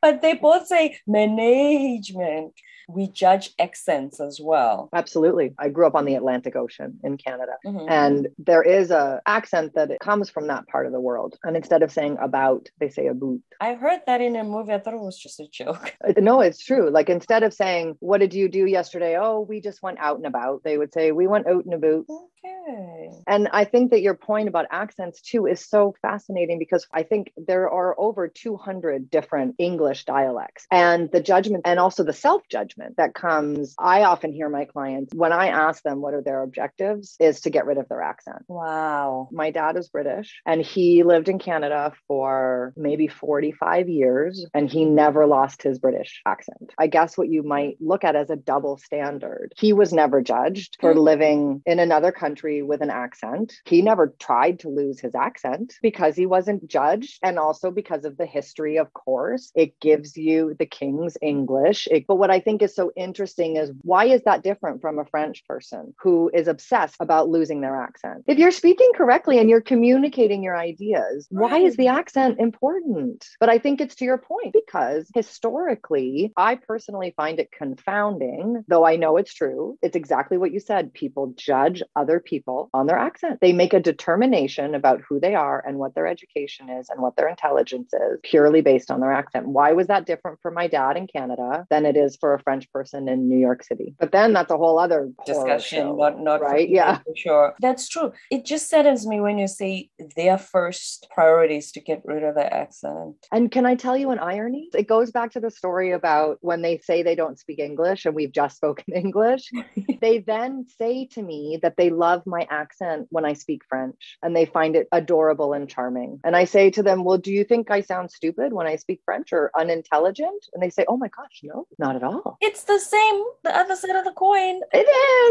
but 0.00 0.22
they 0.22 0.34
both 0.34 0.68
say 0.68 0.98
management 1.06 2.52
we 2.94 3.08
judge 3.08 3.52
accents 3.58 4.20
as 4.20 4.40
well. 4.40 4.88
Absolutely. 4.92 5.54
I 5.58 5.68
grew 5.68 5.86
up 5.86 5.94
on 5.94 6.04
the 6.04 6.14
Atlantic 6.14 6.56
Ocean 6.56 6.98
in 7.02 7.16
Canada, 7.16 7.52
mm-hmm. 7.64 7.88
and 7.88 8.28
there 8.38 8.62
is 8.62 8.90
a 8.90 9.20
accent 9.26 9.74
that 9.74 9.90
it 9.90 10.00
comes 10.00 10.30
from 10.30 10.48
that 10.48 10.66
part 10.68 10.86
of 10.86 10.92
the 10.92 11.00
world. 11.00 11.38
And 11.44 11.56
instead 11.56 11.82
of 11.82 11.92
saying 11.92 12.18
about, 12.20 12.68
they 12.78 12.88
say 12.88 13.06
about. 13.06 13.38
I 13.60 13.74
heard 13.74 14.00
that 14.06 14.20
in 14.20 14.36
a 14.36 14.44
movie. 14.44 14.72
I 14.72 14.78
thought 14.78 14.94
it 14.94 15.00
was 15.00 15.18
just 15.18 15.40
a 15.40 15.48
joke. 15.48 15.96
Uh, 16.06 16.12
no, 16.16 16.40
it's 16.40 16.64
true. 16.64 16.88
Like 16.88 17.10
instead 17.10 17.42
of 17.42 17.52
saying, 17.52 17.96
"What 18.00 18.18
did 18.18 18.32
you 18.32 18.48
do 18.48 18.64
yesterday?" 18.64 19.18
Oh, 19.18 19.40
we 19.40 19.60
just 19.60 19.82
went 19.82 19.98
out 19.98 20.16
and 20.16 20.26
about. 20.26 20.62
They 20.64 20.78
would 20.78 20.92
say, 20.94 21.12
"We 21.12 21.26
went 21.26 21.46
out 21.46 21.64
and 21.66 21.74
about." 21.74 22.06
Okay. 22.08 23.10
And 23.26 23.48
I 23.52 23.64
think 23.64 23.90
that 23.90 24.00
your 24.00 24.14
point 24.14 24.48
about 24.48 24.66
accents 24.70 25.20
too 25.20 25.46
is 25.46 25.60
so 25.60 25.94
fascinating 26.00 26.58
because 26.58 26.86
I 26.92 27.02
think 27.02 27.32
there 27.36 27.68
are 27.70 27.98
over 27.98 28.28
200 28.28 29.10
different 29.10 29.56
English 29.58 30.04
dialects, 30.06 30.66
and 30.70 31.10
the 31.12 31.20
judgment 31.20 31.62
and 31.66 31.78
also 31.78 32.02
the 32.02 32.12
self 32.12 32.42
judgment 32.48 32.79
judgment 32.80 32.96
that 32.96 33.14
comes. 33.14 33.74
I 33.78 34.04
often 34.04 34.32
hear 34.32 34.48
my 34.48 34.64
clients 34.64 35.14
when 35.14 35.32
I 35.32 35.48
ask 35.48 35.82
them 35.82 36.00
what 36.00 36.14
are 36.14 36.22
their 36.22 36.42
objectives 36.42 37.16
is 37.18 37.40
to 37.42 37.50
get 37.50 37.66
rid 37.66 37.78
of 37.78 37.88
their 37.88 38.02
accent. 38.02 38.44
Wow. 38.48 39.28
My 39.32 39.50
dad 39.50 39.76
is 39.76 39.88
British 39.88 40.40
and 40.46 40.62
he 40.62 41.02
lived 41.02 41.28
in 41.28 41.38
Canada 41.38 41.92
for 42.06 42.72
maybe 42.76 43.08
45 43.08 43.88
years 43.88 44.46
and 44.54 44.70
he 44.70 44.84
never 44.84 45.26
lost 45.26 45.62
his 45.62 45.78
British 45.78 46.22
accent. 46.26 46.72
I 46.78 46.86
guess 46.86 47.16
what 47.16 47.28
you 47.28 47.42
might 47.42 47.76
look 47.80 48.04
at 48.04 48.16
as 48.16 48.30
a 48.30 48.36
double 48.36 48.76
standard. 48.76 49.52
He 49.56 49.72
was 49.72 49.92
never 49.92 50.20
judged 50.22 50.76
for 50.80 50.94
mm. 50.94 51.02
living 51.02 51.62
in 51.66 51.78
another 51.78 52.12
country 52.12 52.62
with 52.62 52.80
an 52.80 52.90
accent. 52.90 53.54
He 53.64 53.82
never 53.82 54.14
tried 54.18 54.60
to 54.60 54.68
lose 54.68 55.00
his 55.00 55.14
accent 55.14 55.74
because 55.82 56.16
he 56.16 56.26
wasn't 56.26 56.68
judged 56.68 57.18
and 57.22 57.38
also 57.38 57.70
because 57.70 58.04
of 58.04 58.16
the 58.16 58.26
history 58.26 58.78
of 58.78 58.92
course. 58.92 59.50
It 59.54 59.78
gives 59.80 60.16
you 60.16 60.54
the 60.58 60.66
king's 60.66 61.16
English. 61.22 61.88
It, 61.90 62.06
but 62.06 62.16
what 62.16 62.30
I 62.30 62.40
think 62.40 62.59
is 62.62 62.70
is 62.70 62.76
so 62.76 62.92
interesting 62.96 63.56
is 63.56 63.72
why 63.82 64.06
is 64.06 64.22
that 64.22 64.42
different 64.42 64.80
from 64.80 64.98
a 64.98 65.04
French 65.04 65.44
person 65.46 65.94
who 66.00 66.30
is 66.32 66.48
obsessed 66.48 66.96
about 67.00 67.28
losing 67.28 67.60
their 67.60 67.76
accent? 67.76 68.24
If 68.26 68.38
you're 68.38 68.50
speaking 68.50 68.90
correctly 68.94 69.38
and 69.38 69.50
you're 69.50 69.60
communicating 69.60 70.42
your 70.42 70.56
ideas, 70.56 71.28
right. 71.30 71.50
why 71.50 71.58
is 71.58 71.76
the 71.76 71.88
accent 71.88 72.38
important? 72.40 73.26
But 73.38 73.48
I 73.48 73.58
think 73.58 73.80
it's 73.80 73.96
to 73.96 74.04
your 74.04 74.18
point 74.18 74.52
because 74.52 75.10
historically, 75.14 76.32
I 76.36 76.54
personally 76.54 77.12
find 77.16 77.40
it 77.40 77.50
confounding, 77.52 78.64
though 78.68 78.86
I 78.86 78.96
know 78.96 79.16
it's 79.16 79.34
true. 79.34 79.76
It's 79.82 79.96
exactly 79.96 80.38
what 80.38 80.52
you 80.52 80.60
said. 80.60 80.94
People 80.94 81.34
judge 81.36 81.82
other 81.96 82.20
people 82.20 82.70
on 82.72 82.86
their 82.86 82.98
accent. 82.98 83.38
They 83.40 83.52
make 83.52 83.74
a 83.74 83.80
determination 83.80 84.74
about 84.74 85.00
who 85.08 85.20
they 85.20 85.34
are 85.34 85.62
and 85.66 85.78
what 85.78 85.94
their 85.94 86.06
education 86.06 86.68
is 86.70 86.88
and 86.88 87.00
what 87.00 87.16
their 87.16 87.28
intelligence 87.28 87.92
is 87.92 88.20
purely 88.22 88.60
based 88.60 88.90
on 88.90 89.00
their 89.00 89.12
accent. 89.12 89.48
Why 89.48 89.72
was 89.72 89.88
that 89.88 90.06
different 90.06 90.38
for 90.42 90.50
my 90.50 90.68
dad 90.68 90.96
in 90.96 91.06
Canada 91.06 91.66
than 91.70 91.86
it 91.86 91.96
is 91.96 92.16
for 92.16 92.34
a 92.34 92.40
French 92.40 92.49
French 92.50 92.72
person 92.72 93.08
in 93.08 93.28
New 93.28 93.38
York 93.38 93.62
City. 93.62 93.94
But 94.00 94.10
then 94.10 94.32
that's 94.32 94.50
a 94.50 94.56
whole 94.56 94.80
other 94.80 95.12
discussion, 95.24 95.78
show, 95.78 95.94
not 95.94 96.18
not 96.18 96.40
right. 96.40 96.68
Yeah, 96.68 96.98
for 96.98 97.14
sure. 97.16 97.54
That's 97.60 97.88
true. 97.88 98.12
It 98.28 98.44
just 98.44 98.68
saddens 98.68 99.06
me 99.06 99.20
when 99.20 99.38
you 99.38 99.46
say 99.46 99.88
their 100.16 100.36
first 100.36 101.06
priority 101.14 101.58
is 101.58 101.70
to 101.72 101.80
get 101.80 102.02
rid 102.04 102.24
of 102.24 102.34
the 102.34 102.52
accent. 102.52 103.14
And 103.30 103.52
can 103.52 103.66
I 103.66 103.76
tell 103.76 103.96
you 103.96 104.10
an 104.10 104.18
irony? 104.18 104.68
It 104.74 104.88
goes 104.88 105.12
back 105.12 105.30
to 105.32 105.40
the 105.40 105.50
story 105.52 105.92
about 105.92 106.38
when 106.40 106.62
they 106.62 106.78
say 106.78 107.04
they 107.04 107.14
don't 107.14 107.38
speak 107.38 107.60
English 107.60 108.04
and 108.04 108.16
we've 108.16 108.32
just 108.32 108.56
spoken 108.60 108.94
English. 108.94 109.52
they 110.00 110.18
then 110.18 110.66
say 110.76 111.06
to 111.12 111.22
me 111.22 111.60
that 111.62 111.76
they 111.76 111.90
love 111.90 112.22
my 112.26 112.48
accent 112.50 113.06
when 113.10 113.24
I 113.24 113.34
speak 113.34 113.62
French 113.68 114.18
and 114.24 114.34
they 114.34 114.44
find 114.44 114.74
it 114.74 114.88
adorable 114.90 115.52
and 115.52 115.68
charming. 115.68 116.18
And 116.24 116.34
I 116.34 116.46
say 116.46 116.70
to 116.70 116.82
them, 116.82 117.04
Well, 117.04 117.18
do 117.18 117.32
you 117.32 117.44
think 117.44 117.70
I 117.70 117.80
sound 117.82 118.10
stupid 118.10 118.52
when 118.52 118.66
I 118.66 118.74
speak 118.74 119.02
French 119.04 119.32
or 119.32 119.52
unintelligent? 119.56 120.46
And 120.52 120.60
they 120.60 120.70
say, 120.70 120.84
Oh 120.88 120.96
my 120.96 121.08
gosh, 121.08 121.40
no, 121.44 121.68
not 121.78 121.94
at 121.94 122.02
all. 122.02 122.38
It's 122.40 122.64
the 122.64 122.78
same, 122.78 123.22
the 123.44 123.54
other 123.54 123.76
side 123.76 123.96
of 123.96 124.04
the 124.04 124.12
coin. 124.12 124.60
It 124.72 124.86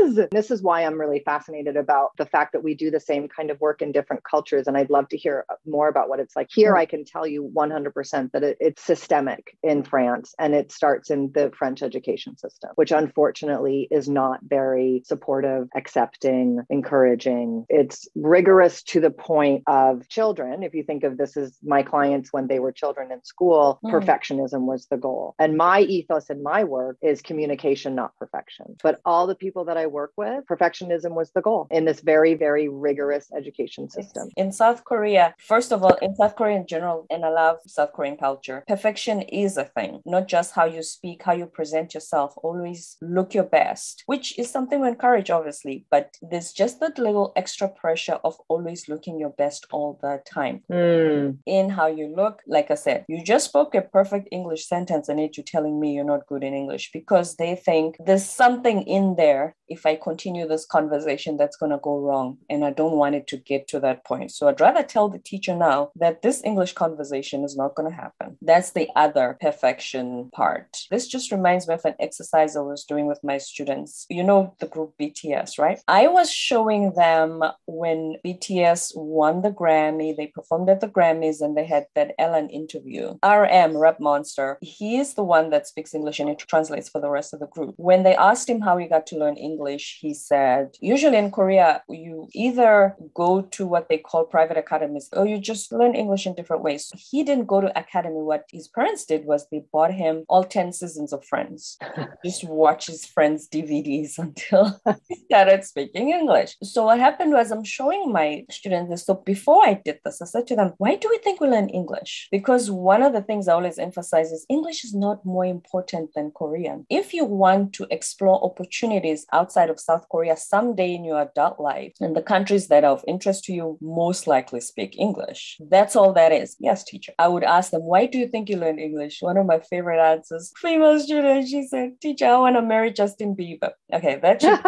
is. 0.06 0.28
This 0.32 0.52
is 0.52 0.62
why 0.62 0.86
I'm 0.86 1.00
really 1.00 1.22
fascinated 1.26 1.76
about 1.76 2.12
the 2.18 2.26
fact 2.26 2.54
that 2.54 2.64
we 2.64 2.76
do 2.76 2.92
the 2.92 3.00
same 3.00 3.28
kind 3.28 3.50
of 3.50 3.60
work 3.60 3.82
in 3.82 3.92
different 3.92 4.24
cultures. 4.24 4.68
And 4.68 4.78
I'd 4.78 4.92
love 4.92 5.10
to 5.10 5.18
hear 5.18 5.46
more 5.66 5.88
about 5.88 6.08
what 6.08 6.20
it's 6.20 6.36
like. 6.36 6.50
Here, 6.52 6.74
mm-hmm. 6.74 6.82
I 6.82 6.86
can 6.86 7.06
tell 7.06 7.26
you 7.26 7.52
100% 7.56 8.32
that 8.32 8.44
it, 8.44 8.58
it's 8.60 8.84
systemic 8.84 9.58
in 9.64 9.82
France 9.84 10.36
and 10.38 10.54
it 10.54 10.72
starts 10.72 11.10
in 11.10 11.32
the 11.34 11.52
French 11.58 11.82
education 11.82 12.38
system, 12.38 12.70
which 12.76 12.92
unfortunately 12.92 13.88
is 13.90 14.08
not 14.08 14.42
very 14.44 15.02
supportive, 15.04 15.68
accepting, 15.76 16.60
encouraging. 16.70 17.66
It's 17.70 18.08
rigorous 18.14 18.84
to 18.84 19.00
the 19.00 19.10
point 19.10 19.64
of 19.66 20.08
children. 20.10 20.62
If 20.62 20.76
you 20.76 20.84
think 20.84 21.04
of 21.04 21.18
this 21.18 21.36
as 21.38 21.58
my 21.64 21.82
clients 21.82 22.32
when 22.32 22.48
they 22.48 22.60
were 22.60 22.72
children 22.72 23.12
in 23.12 23.24
school, 23.24 23.80
mm. 23.84 23.92
perfectionism 23.92 24.62
was 24.62 24.86
the 24.92 24.98
goal. 24.98 25.34
And 25.40 25.58
my 25.58 25.82
ethos 25.82 26.30
in 26.30 26.44
my 26.44 26.64
work 26.64 26.98
is 27.02 27.22
communication, 27.22 27.96
not 27.96 28.16
perfection. 28.18 28.76
But 28.84 29.02
all 29.06 29.28
the 29.28 29.36
people 29.36 29.66
that 29.66 29.78
I 29.78 29.88
work 29.88 30.14
with, 30.18 30.46
perfectionism 30.46 31.12
was 31.12 31.32
the 31.32 31.42
goal 31.42 31.68
in 31.72 31.86
this 31.86 32.02
very, 32.02 32.34
very 32.34 32.68
rigorous 32.70 33.30
education 33.36 33.90
system. 33.90 34.30
In 34.36 34.52
South 34.52 34.84
Korea, 34.86 35.36
first 35.40 35.72
of 35.72 35.84
all, 35.84 35.96
in 36.02 36.16
South 36.16 36.36
Korea 36.36 36.58
in 36.58 36.68
general, 36.68 37.06
and 37.10 37.26
I 37.26 37.30
love 37.30 37.58
South 37.68 37.94
Korean 37.94 38.18
culture, 38.18 38.64
perfection 38.68 39.22
is 39.22 39.58
a 39.58 39.66
thing, 39.66 40.02
not 40.06 40.28
just 40.28 40.54
how 40.54 40.66
you 40.66 40.84
speak, 40.84 41.24
how 41.24 41.34
you 41.34 41.46
present 41.46 41.94
yourself, 41.94 42.34
always 42.44 42.98
look 43.02 43.34
your 43.34 43.44
best, 43.44 44.04
which 44.06 44.38
is 44.38 44.50
something 44.50 44.80
we 44.80 44.88
encourage, 44.88 45.30
obviously. 45.30 45.86
But 45.90 46.18
there's 46.22 46.52
just 46.52 46.80
that 46.80 46.98
little 46.98 47.34
extra 47.36 47.68
pressure 47.70 48.20
of 48.24 48.38
always 48.48 48.88
looking 48.90 49.20
your 49.20 49.30
best 49.32 49.66
all 49.72 50.00
the 50.02 50.22
time. 50.26 50.64
Mm. 50.72 51.38
In 51.46 51.70
how 51.70 51.88
you 51.88 52.14
look, 52.16 52.42
like 52.48 52.72
I 52.72 52.76
said, 52.76 53.06
you 53.08 53.24
just 53.24 53.46
spoke 53.46 53.76
a 53.76 53.82
perfect 53.82 54.30
English 54.32 54.66
sentence 54.68 55.10
and 55.10 55.20
yet 55.20 55.38
you're 55.38 55.44
telling 55.44 55.80
me 55.80 55.94
you're 55.94 56.04
not 56.04 56.28
good 56.28 56.44
in 56.44 56.54
English 56.54 56.89
because 56.92 57.36
they 57.36 57.56
think 57.56 57.98
there's 58.06 58.26
something 58.26 58.84
in 58.84 59.16
there 59.16 59.56
if 59.70 59.86
I 59.86 59.96
continue 59.96 60.48
this 60.48 60.66
conversation 60.66 61.38
that's 61.38 61.56
going 61.56 61.72
to 61.72 61.78
go 61.78 62.00
wrong. 62.00 62.38
And 62.50 62.66
I 62.66 62.72
don't 62.72 62.98
want 62.98 63.16
it 63.16 63.28
to 63.28 63.38
get 63.38 63.68
to 63.70 63.80
that 63.82 64.04
point. 64.06 64.32
So 64.32 64.48
I'd 64.48 64.60
rather 64.60 64.84
tell 64.84 65.10
the 65.10 65.20
teacher 65.20 65.56
now 65.56 65.92
that 65.96 66.22
this 66.22 66.44
English 66.44 66.74
conversation 66.74 67.44
is 67.44 67.56
not 67.56 67.76
going 67.76 67.90
to 67.90 67.96
happen. 67.96 68.38
That's 68.42 68.72
the 68.72 68.90
other 68.96 69.38
perfection 69.40 70.30
part. 70.34 70.86
This 70.90 71.08
just 71.08 71.32
reminds 71.32 71.68
me 71.68 71.76
of 71.76 71.86
an 71.86 71.96
exercise 72.00 72.56
I 72.56 72.62
was 72.62 72.84
doing 72.84 73.06
with 73.06 73.20
my 73.24 73.38
students. 73.38 74.06
You 74.10 74.24
know, 74.24 74.56
the 74.60 74.68
group 74.68 74.94
BTS, 75.00 75.60
right? 75.60 75.80
I 75.88 76.08
was 76.08 76.32
showing 76.32 76.94
them 76.94 77.44
when 77.66 78.16
BTS 78.26 78.94
won 78.96 79.42
the 79.42 79.52
Grammy, 79.52 80.16
they 80.16 80.28
performed 80.28 80.70
at 80.70 80.80
the 80.80 80.88
Grammys 80.88 81.42
and 81.42 81.56
they 81.56 81.66
had 81.66 81.86
that 81.96 82.14
Ellen 82.18 82.50
interview. 82.50 83.18
RM, 83.24 83.78
Rap 83.78 84.00
Monster, 84.00 84.58
he 84.62 84.98
is 84.98 85.14
the 85.14 85.24
one 85.24 85.50
that 85.52 85.68
speaks 85.68 85.94
English 85.94 86.20
and 86.20 86.30
it 86.30 86.40
translates 86.40 86.79
for 86.88 87.02
the 87.02 87.10
rest 87.10 87.34
of 87.34 87.42
the 87.42 87.48
group. 87.48 87.74
When 87.78 88.04
they 88.04 88.16
asked 88.16 88.50
him 88.50 88.62
how 88.62 88.78
he 88.78 88.88
got 88.88 89.06
to 89.08 89.18
learn 89.18 89.36
English, 89.36 89.50
English, 89.60 90.00
he 90.02 90.14
said, 90.14 90.78
usually 90.80 91.18
in 91.18 91.32
Korea, 91.32 91.84
you 91.90 92.28
either 92.34 92.96
go 93.14 93.42
to 93.42 93.68
what 93.68 93.90
they 93.90 93.98
call 93.98 94.24
private 94.24 94.58
academies 94.58 95.10
or 95.14 95.26
you 95.26 95.38
just 95.38 95.72
learn 95.72 95.96
English 95.96 96.26
in 96.26 96.36
different 96.36 96.64
ways. 96.64 96.92
He 96.96 97.24
didn't 97.24 97.48
go 97.48 97.62
to 97.62 97.80
academy. 97.80 98.22
What 98.22 98.46
his 98.52 98.68
parents 98.68 99.06
did 99.06 99.26
was 99.26 99.48
they 99.48 99.64
bought 99.74 99.94
him 99.94 100.24
all 100.30 100.44
10 100.44 100.74
seasons 100.74 101.14
of 101.14 101.26
Friends. 101.26 101.78
just 102.26 102.44
watch 102.44 102.88
his 102.88 103.06
Friends 103.06 103.48
DVDs 103.54 104.18
until 104.26 104.80
he 105.08 105.16
started 105.26 105.64
speaking 105.64 106.12
English. 106.12 106.56
So 106.64 106.86
what 106.86 107.00
happened 107.00 107.34
was 107.34 107.52
I'm 107.52 107.64
showing 107.64 108.12
my 108.12 108.46
students 108.50 108.90
this. 108.90 109.06
So 109.06 109.16
before 109.16 109.62
I 109.66 109.74
did 109.74 110.00
this, 110.06 110.22
I 110.22 110.26
said 110.26 110.48
to 110.48 110.56
them, 110.56 110.74
why 110.78 110.96
do 110.96 111.08
we 111.10 111.18
think 111.20 111.42
we 111.42 111.48
learn 111.48 111.70
English? 111.70 112.30
Because 112.32 112.72
one 112.72 113.04
of 113.04 113.14
the 113.14 113.22
things 113.22 113.48
I 113.48 113.54
always 113.54 113.80
emphasize 113.80 114.32
is 114.32 114.46
English 114.50 114.84
is 114.86 114.94
not 114.94 115.26
more 115.26 115.46
important 115.46 116.14
than 116.16 116.32
Korean. 116.32 116.69
If 116.90 117.14
you 117.14 117.26
want 117.26 117.74
to 117.74 117.88
explore 117.92 118.44
opportunities 118.44 119.26
outside 119.34 119.70
of 119.70 119.80
South 119.80 120.08
Korea 120.10 120.36
someday 120.38 120.94
in 120.94 121.04
your 121.04 121.22
adult 121.22 121.60
life, 121.60 121.94
and 122.00 122.16
the 122.16 122.22
countries 122.22 122.68
that 122.68 122.84
are 122.84 122.92
of 122.92 123.04
interest 123.08 123.44
to 123.46 123.54
you 123.54 123.78
most 123.82 124.28
likely 124.28 124.62
speak 124.62 124.98
English. 124.98 125.60
That's 125.70 125.96
all 125.96 126.14
that 126.14 126.32
is. 126.32 126.56
Yes, 126.60 126.84
teacher. 126.84 127.14
I 127.20 127.28
would 127.28 127.44
ask 127.44 127.72
them, 127.72 127.84
why 127.84 128.06
do 128.06 128.18
you 128.18 128.28
think 128.28 128.50
you 128.50 128.58
learned 128.58 128.80
English? 128.80 129.22
One 129.22 129.38
of 129.38 129.46
my 129.46 129.60
favorite 129.60 130.02
answers, 130.02 130.52
female 130.58 131.00
student, 131.00 131.48
she 131.48 131.68
said, 131.68 132.00
teacher, 132.02 132.26
I 132.28 132.38
want 132.38 132.56
to 132.56 132.62
marry 132.62 132.92
Justin 132.92 133.36
Bieber. 133.36 133.72
Okay, 133.94 134.20
that 134.22 134.42
should 134.42 134.60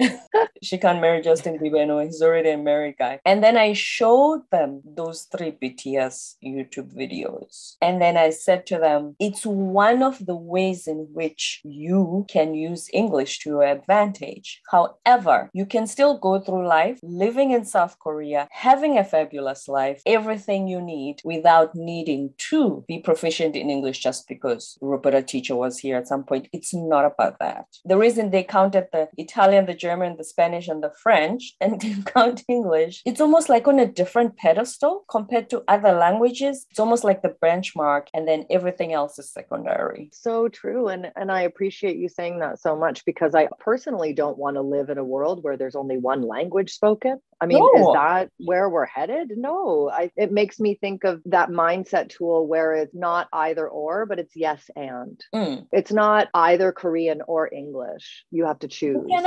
she 0.62 0.78
can't 0.78 1.00
marry 1.00 1.20
Justin 1.22 1.58
Bieber. 1.58 1.86
No, 1.86 1.98
he's 2.00 2.22
already 2.22 2.50
a 2.50 2.58
married 2.58 2.96
guy. 2.98 3.20
And 3.24 3.42
then 3.42 3.56
I 3.56 3.72
showed 3.72 4.42
them 4.50 4.82
those 4.84 5.24
three 5.24 5.52
BTS 5.52 6.36
YouTube 6.44 6.94
videos. 6.94 7.76
And 7.80 8.00
then 8.00 8.16
I 8.16 8.30
said 8.30 8.66
to 8.66 8.78
them, 8.78 9.16
it's 9.18 9.44
one 9.44 10.02
of 10.02 10.24
the 10.24 10.36
ways 10.36 10.86
in 10.90 10.98
which 11.18 11.60
you 11.64 12.26
can 12.28 12.54
use 12.54 12.90
English 12.92 13.32
to 13.40 13.50
your 13.50 13.64
advantage. 13.76 14.60
However, 14.70 15.48
you 15.54 15.66
can 15.66 15.86
still 15.86 16.18
go 16.18 16.40
through 16.40 16.66
life 16.66 16.98
living 17.02 17.52
in 17.52 17.64
South 17.64 17.94
Korea, 17.98 18.48
having 18.50 18.98
a 18.98 19.04
fabulous 19.04 19.68
life, 19.68 20.02
everything 20.04 20.68
you 20.68 20.80
need 20.82 21.16
without 21.24 21.74
needing 21.74 22.34
to 22.50 22.84
be 22.88 22.98
proficient 22.98 23.56
in 23.56 23.70
English 23.70 24.00
just 24.00 24.28
because 24.28 24.76
Roberta 24.80 25.22
teacher 25.22 25.56
was 25.56 25.78
here 25.78 25.96
at 25.96 26.08
some 26.08 26.24
point. 26.24 26.48
It's 26.52 26.74
not 26.74 27.04
about 27.04 27.38
that. 27.38 27.66
The 27.84 27.96
reason 27.96 28.30
they 28.30 28.42
counted 28.42 28.88
the 28.92 29.08
Italian, 29.16 29.66
the 29.66 29.74
German, 29.74 30.16
the 30.16 30.24
Spanish, 30.24 30.68
and 30.68 30.82
the 30.82 30.92
French 31.02 31.54
and 31.60 31.78
didn't 31.78 32.06
count 32.06 32.42
English, 32.48 33.02
it's 33.04 33.20
almost 33.20 33.48
like 33.48 33.68
on 33.68 33.78
a 33.78 33.86
different 33.86 34.36
pedestal 34.36 35.04
compared 35.08 35.48
to 35.50 35.62
other 35.68 35.92
languages. 35.92 36.66
It's 36.70 36.80
almost 36.80 37.04
like 37.04 37.22
the 37.22 37.36
benchmark, 37.42 38.08
and 38.14 38.26
then 38.26 38.46
everything 38.50 38.92
else 38.92 39.18
is 39.18 39.32
secondary. 39.32 40.10
So 40.12 40.48
true. 40.48 40.79
And 40.88 41.10
and 41.16 41.30
I 41.30 41.42
appreciate 41.42 41.96
you 41.96 42.08
saying 42.08 42.40
that 42.40 42.60
so 42.60 42.76
much 42.76 43.04
because 43.04 43.34
I 43.34 43.48
personally 43.58 44.12
don't 44.12 44.38
want 44.38 44.56
to 44.56 44.62
live 44.62 44.90
in 44.90 44.98
a 44.98 45.04
world 45.04 45.42
where 45.42 45.56
there's 45.56 45.76
only 45.76 45.98
one 45.98 46.22
language 46.22 46.72
spoken. 46.72 47.20
I 47.40 47.46
mean, 47.46 47.58
no. 47.58 47.70
is 47.80 47.94
that 47.94 48.30
where 48.38 48.68
we're 48.68 48.84
headed? 48.84 49.32
No, 49.34 49.90
I, 49.90 50.10
it 50.16 50.30
makes 50.30 50.60
me 50.60 50.74
think 50.74 51.04
of 51.04 51.22
that 51.26 51.48
mindset 51.48 52.10
tool 52.10 52.46
where 52.46 52.74
it's 52.74 52.94
not 52.94 53.28
either 53.32 53.66
or, 53.66 54.04
but 54.04 54.18
it's 54.18 54.36
yes 54.36 54.68
and. 54.76 55.18
Mm. 55.34 55.66
It's 55.72 55.90
not 55.90 56.28
either 56.34 56.70
Korean 56.70 57.22
or 57.26 57.52
English. 57.52 58.24
You 58.30 58.44
have 58.44 58.58
to 58.60 58.68
choose. 58.68 59.06
You 59.08 59.22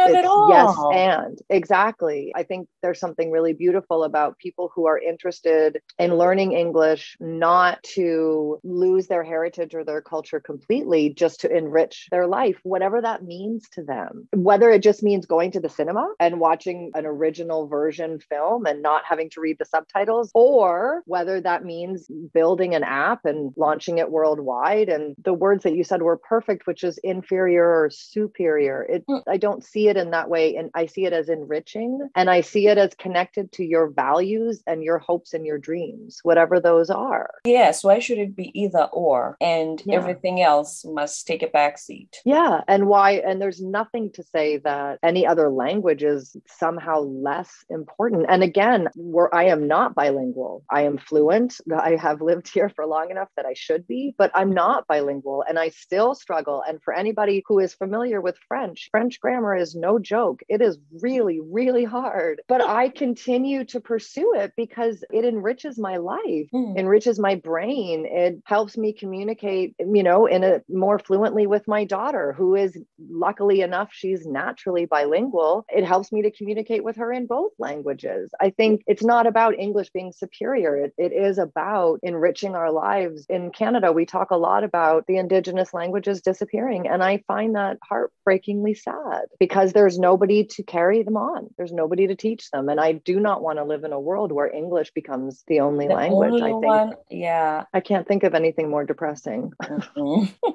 yes 0.50 0.76
and. 0.94 1.40
Exactly. 1.50 2.32
I 2.36 2.44
think 2.44 2.68
there's 2.84 3.00
something 3.00 3.32
really 3.32 3.54
beautiful 3.54 4.04
about 4.04 4.38
people 4.38 4.72
who 4.76 4.86
are 4.86 5.00
interested 5.00 5.82
in 5.98 6.16
learning 6.16 6.52
English, 6.54 7.18
not 7.20 7.82
to 7.96 8.60
lose 8.64 9.08
their 9.08 9.24
heritage 9.24 9.74
or 9.74 9.84
their 9.84 10.02
culture 10.02 10.40
completely, 10.40 11.14
just 11.14 11.42
to 11.42 11.56
enrich 11.56 12.08
their 12.12 12.28
life, 12.28 12.60
whatever 12.62 13.02
that 13.02 13.24
means 13.24 13.68
to 13.70 13.84
them. 13.84 14.28
Whether 14.34 14.70
it 14.70 14.84
just 14.84 15.02
means 15.02 15.26
going 15.26 15.52
to 15.52 15.60
the 15.60 15.70
cinema 15.70 16.14
and 16.20 16.40
watching 16.40 16.92
an 16.94 17.08
original 17.08 17.68
version 17.68 18.03
film 18.30 18.66
and 18.66 18.82
not 18.82 19.04
having 19.06 19.30
to 19.32 19.42
read 19.42 19.58
the 19.60 19.66
subtitles, 19.66 20.32
or 20.34 21.04
whether 21.06 21.42
that 21.42 21.66
means 21.66 22.08
building 22.34 22.76
an 22.76 22.84
app 22.84 23.26
and 23.26 23.54
launching 23.58 23.98
it 23.98 24.12
worldwide. 24.12 24.90
And 24.90 25.16
the 25.24 25.34
words 25.34 25.64
that 25.64 25.76
you 25.76 25.84
said 25.84 26.02
were 26.02 26.18
perfect, 26.18 26.68
which 26.68 26.84
is 26.84 26.98
inferior 27.00 27.66
or 27.66 27.90
superior. 27.90 28.84
It, 28.84 29.06
mm. 29.08 29.24
I 29.28 29.38
don't 29.38 29.64
see 29.64 29.88
it 29.88 29.98
in 29.98 30.12
that 30.12 30.30
way. 30.30 30.56
And 30.56 30.70
I 30.74 30.86
see 30.86 31.06
it 31.06 31.14
as 31.14 31.30
enriching 31.30 32.10
and 32.16 32.30
I 32.30 32.42
see 32.42 32.68
it 32.68 32.78
as 32.78 32.94
connected 32.96 33.52
to 33.54 33.64
your 33.64 33.90
values 33.90 34.62
and 34.68 34.84
your 34.84 35.00
hopes 35.00 35.34
and 35.34 35.46
your 35.46 35.58
dreams, 35.58 36.20
whatever 36.24 36.60
those 36.60 36.90
are. 36.90 37.36
Yes. 37.46 37.84
Why 37.84 38.00
should 38.00 38.18
it 38.18 38.36
be 38.36 38.52
either 38.60 38.90
or? 38.92 39.38
And 39.42 39.82
yeah. 39.86 39.96
everything 39.96 40.42
else 40.42 40.86
must 40.86 41.28
take 41.28 41.44
a 41.44 41.48
backseat. 41.48 42.16
Yeah. 42.26 42.62
And 42.68 42.88
why? 42.88 43.12
And 43.14 43.42
there's 43.42 43.62
nothing 43.62 44.12
to 44.14 44.24
say 44.24 44.58
that 44.58 45.00
any 45.04 45.26
other 45.26 45.50
language 45.50 46.04
is 46.04 46.36
somehow 46.48 47.00
less 47.00 47.66
important 47.70 47.93
important. 47.94 48.26
And 48.30 48.44
again, 48.44 48.88
where 48.96 49.34
I 49.34 49.46
am 49.46 49.68
not 49.68 49.96
bilingual, 49.96 50.64
I 50.70 50.82
am 50.82 50.98
fluent. 50.98 51.56
I 51.76 51.96
have 51.96 52.22
lived 52.22 52.52
here 52.52 52.70
for 52.70 52.86
long 52.86 53.12
enough 53.12 53.30
that 53.36 53.46
I 53.46 53.54
should 53.54 53.88
be, 53.88 54.16
but 54.18 54.32
I'm 54.34 54.52
not 54.54 54.88
bilingual 54.88 55.44
and 55.48 55.60
I 55.60 55.70
still 55.70 56.16
struggle. 56.16 56.64
And 56.68 56.82
for 56.82 56.94
anybody 56.94 57.44
who 57.48 57.60
is 57.60 57.74
familiar 57.74 58.20
with 58.22 58.36
French, 58.48 58.90
French 58.92 59.20
grammar 59.20 59.56
is 59.56 59.76
no 59.76 60.00
joke. 60.00 60.42
It 60.50 60.62
is 60.62 60.78
really, 61.02 61.40
really 61.40 61.84
hard. 61.84 62.42
But 62.48 62.62
I 62.68 62.90
continue 62.90 63.64
to 63.66 63.80
pursue 63.80 64.34
it 64.36 64.54
because 64.58 65.04
it 65.12 65.26
enriches 65.26 65.78
my 65.78 65.98
life, 65.98 66.48
mm. 66.54 66.78
enriches 66.78 67.20
my 67.20 67.36
brain. 67.36 68.06
It 68.10 68.42
helps 68.46 68.78
me 68.78 68.94
communicate, 68.94 69.76
you 69.80 70.04
know, 70.04 70.26
in 70.26 70.44
a 70.44 70.62
more 70.68 70.98
fluently 70.98 71.46
with 71.46 71.68
my 71.68 71.84
daughter, 71.86 72.34
who 72.34 72.56
is 72.56 72.78
luckily 73.10 73.62
enough, 73.62 73.90
she's 73.92 74.26
naturally 74.26 74.86
bilingual. 74.86 75.66
It 75.70 75.86
helps 75.86 76.12
me 76.12 76.24
to 76.24 76.32
communicate 76.32 76.84
with 76.84 76.96
her 76.96 77.12
in 77.12 77.28
both 77.28 77.52
languages 77.60 77.83
languages. 77.84 78.32
I 78.40 78.50
think 78.50 78.84
it's 78.88 79.04
not 79.04 79.28
about 79.28 79.60
English 79.60 79.90
being 79.94 80.12
superior. 80.12 80.76
It, 80.78 80.94
it 80.98 81.12
is 81.12 81.38
about 81.38 82.00
enriching 82.04 82.56
our 82.56 82.72
lives. 82.72 83.26
In 83.30 83.52
Canada, 83.52 83.92
we 83.92 84.06
talk 84.06 84.32
a 84.32 84.38
lot 84.38 84.64
about 84.64 85.06
the 85.08 85.18
Indigenous 85.18 85.74
languages 85.74 86.22
disappearing. 86.22 86.88
And 86.88 87.04
I 87.04 87.24
find 87.28 87.56
that 87.56 87.78
heartbreakingly 87.84 88.76
sad 88.76 89.24
because 89.40 89.74
there's 89.74 90.00
nobody 90.00 90.46
to 90.46 90.64
carry 90.64 91.04
them 91.04 91.18
on, 91.18 91.50
there's 91.58 91.74
nobody 91.74 92.08
to 92.08 92.16
teach 92.16 92.50
them. 92.52 92.70
And 92.70 92.80
I 92.80 92.94
do 92.94 93.20
not 93.20 93.42
want 93.42 93.60
to 93.60 93.66
live 93.66 93.84
in 93.84 93.94
a 93.94 94.00
world 94.00 94.32
where 94.32 94.54
English 94.54 94.92
becomes 94.92 95.44
the 95.48 95.60
only 95.60 95.88
the 95.88 95.96
language. 95.96 96.32
Only 96.32 96.44
I 96.44 96.52
think. 96.52 96.66
One, 96.66 96.94
yeah. 97.10 97.64
I 97.74 97.82
can't 97.82 98.08
think 98.08 98.24
of 98.24 98.34
anything 98.34 98.70
more 98.70 98.86
depressing. 98.86 99.52
Mm-hmm. 99.62 100.50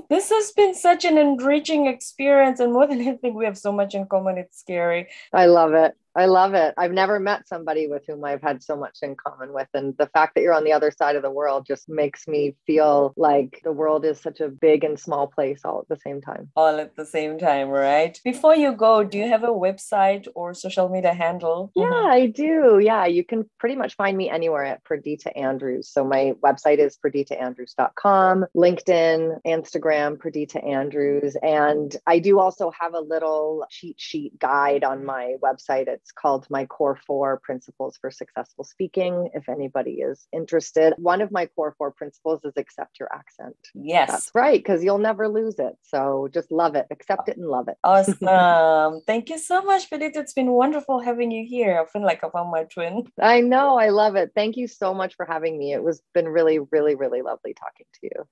this 0.10 0.30
has 0.30 0.52
been 0.52 0.74
such 0.74 1.04
an 1.04 1.18
enriching 1.18 1.86
experience. 1.86 2.60
And 2.60 2.72
more 2.72 2.86
than 2.86 3.00
anything, 3.00 3.34
we 3.34 3.44
have 3.44 3.58
so 3.58 3.72
much 3.72 3.94
in 3.94 4.06
common. 4.06 4.38
It's 4.38 4.58
scary. 4.58 5.08
I 5.32 5.46
love 5.46 5.74
it. 5.74 5.94
I 6.16 6.26
love 6.26 6.54
it. 6.54 6.74
I've 6.76 6.92
never 6.92 7.20
met 7.20 7.46
somebody 7.46 7.86
with 7.86 8.02
whom 8.06 8.24
I've 8.24 8.42
had 8.42 8.62
so 8.62 8.76
much 8.76 8.98
in 9.02 9.14
common 9.16 9.52
with. 9.52 9.68
And 9.74 9.96
the 9.96 10.08
fact 10.08 10.34
that 10.34 10.42
you're 10.42 10.54
on 10.54 10.64
the 10.64 10.72
other 10.72 10.90
side 10.90 11.16
of 11.16 11.22
the 11.22 11.30
world 11.30 11.66
just 11.66 11.88
makes 11.88 12.26
me 12.26 12.56
feel 12.66 13.12
like 13.16 13.60
the 13.62 13.72
world 13.72 14.04
is 14.04 14.20
such 14.20 14.40
a 14.40 14.48
big 14.48 14.84
and 14.84 14.98
small 14.98 15.28
place 15.28 15.60
all 15.64 15.80
at 15.80 15.88
the 15.88 16.00
same 16.00 16.20
time. 16.20 16.50
All 16.56 16.78
at 16.78 16.96
the 16.96 17.06
same 17.06 17.38
time, 17.38 17.68
right? 17.68 18.18
Before 18.24 18.56
you 18.56 18.72
go, 18.72 19.04
do 19.04 19.18
you 19.18 19.28
have 19.28 19.44
a 19.44 19.48
website 19.48 20.26
or 20.34 20.52
social 20.54 20.88
media 20.88 21.14
handle? 21.14 21.70
Yeah, 21.76 21.84
mm-hmm. 21.84 22.10
I 22.10 22.26
do. 22.26 22.80
Yeah, 22.82 23.06
you 23.06 23.24
can 23.24 23.48
pretty 23.58 23.76
much 23.76 23.94
find 23.94 24.16
me 24.16 24.28
anywhere 24.28 24.64
at 24.64 24.84
Perdita 24.84 25.36
Andrews. 25.36 25.88
So 25.88 26.04
my 26.04 26.34
website 26.42 26.78
is 26.78 26.98
perditaandrews.com, 27.04 28.46
LinkedIn, 28.56 29.40
Instagram, 29.46 30.18
Perdita 30.18 30.64
Andrews. 30.64 31.36
And 31.42 31.94
I 32.06 32.18
do 32.18 32.40
also 32.40 32.72
have 32.78 32.94
a 32.94 33.00
little 33.00 33.64
cheat 33.70 34.00
sheet 34.00 34.38
guide 34.38 34.84
on 34.84 35.04
my 35.04 35.36
website. 35.42 35.88
It's 36.02 36.12
called 36.12 36.46
My 36.50 36.66
Core 36.66 36.98
Four 37.06 37.40
Principles 37.42 37.98
for 38.00 38.10
Successful 38.10 38.64
Speaking. 38.64 39.30
If 39.34 39.48
anybody 39.48 40.00
is 40.00 40.26
interested, 40.32 40.94
one 40.96 41.20
of 41.20 41.30
my 41.30 41.46
core 41.46 41.74
four 41.76 41.90
principles 41.90 42.44
is 42.44 42.54
accept 42.56 42.98
your 42.98 43.12
accent. 43.14 43.56
Yes. 43.74 44.10
That's 44.10 44.30
right, 44.34 44.58
because 44.58 44.82
you'll 44.82 44.98
never 44.98 45.28
lose 45.28 45.58
it. 45.58 45.76
So 45.82 46.28
just 46.32 46.50
love 46.50 46.74
it, 46.74 46.86
accept 46.90 47.28
it, 47.28 47.36
and 47.36 47.46
love 47.46 47.68
it. 47.68 47.76
Awesome. 47.84 49.02
Thank 49.06 49.30
you 49.30 49.38
so 49.38 49.62
much, 49.62 49.90
Perdita. 49.90 50.20
It's 50.20 50.32
been 50.32 50.50
wonderful 50.50 51.00
having 51.00 51.30
you 51.30 51.46
here. 51.46 51.80
I 51.80 51.90
feel 51.90 52.02
like 52.02 52.24
I 52.24 52.30
found 52.30 52.50
my 52.50 52.64
twin. 52.64 53.04
I 53.20 53.40
know. 53.40 53.78
I 53.78 53.90
love 53.90 54.16
it. 54.16 54.32
Thank 54.34 54.56
you 54.56 54.68
so 54.68 54.94
much 54.94 55.14
for 55.14 55.26
having 55.26 55.58
me. 55.58 55.72
It 55.72 55.82
was 55.82 56.02
been 56.14 56.28
really, 56.28 56.58
really, 56.72 56.94
really 56.94 57.22
lovely 57.22 57.54
talking 57.54 57.86
to 57.94 58.00
you. 58.02 58.26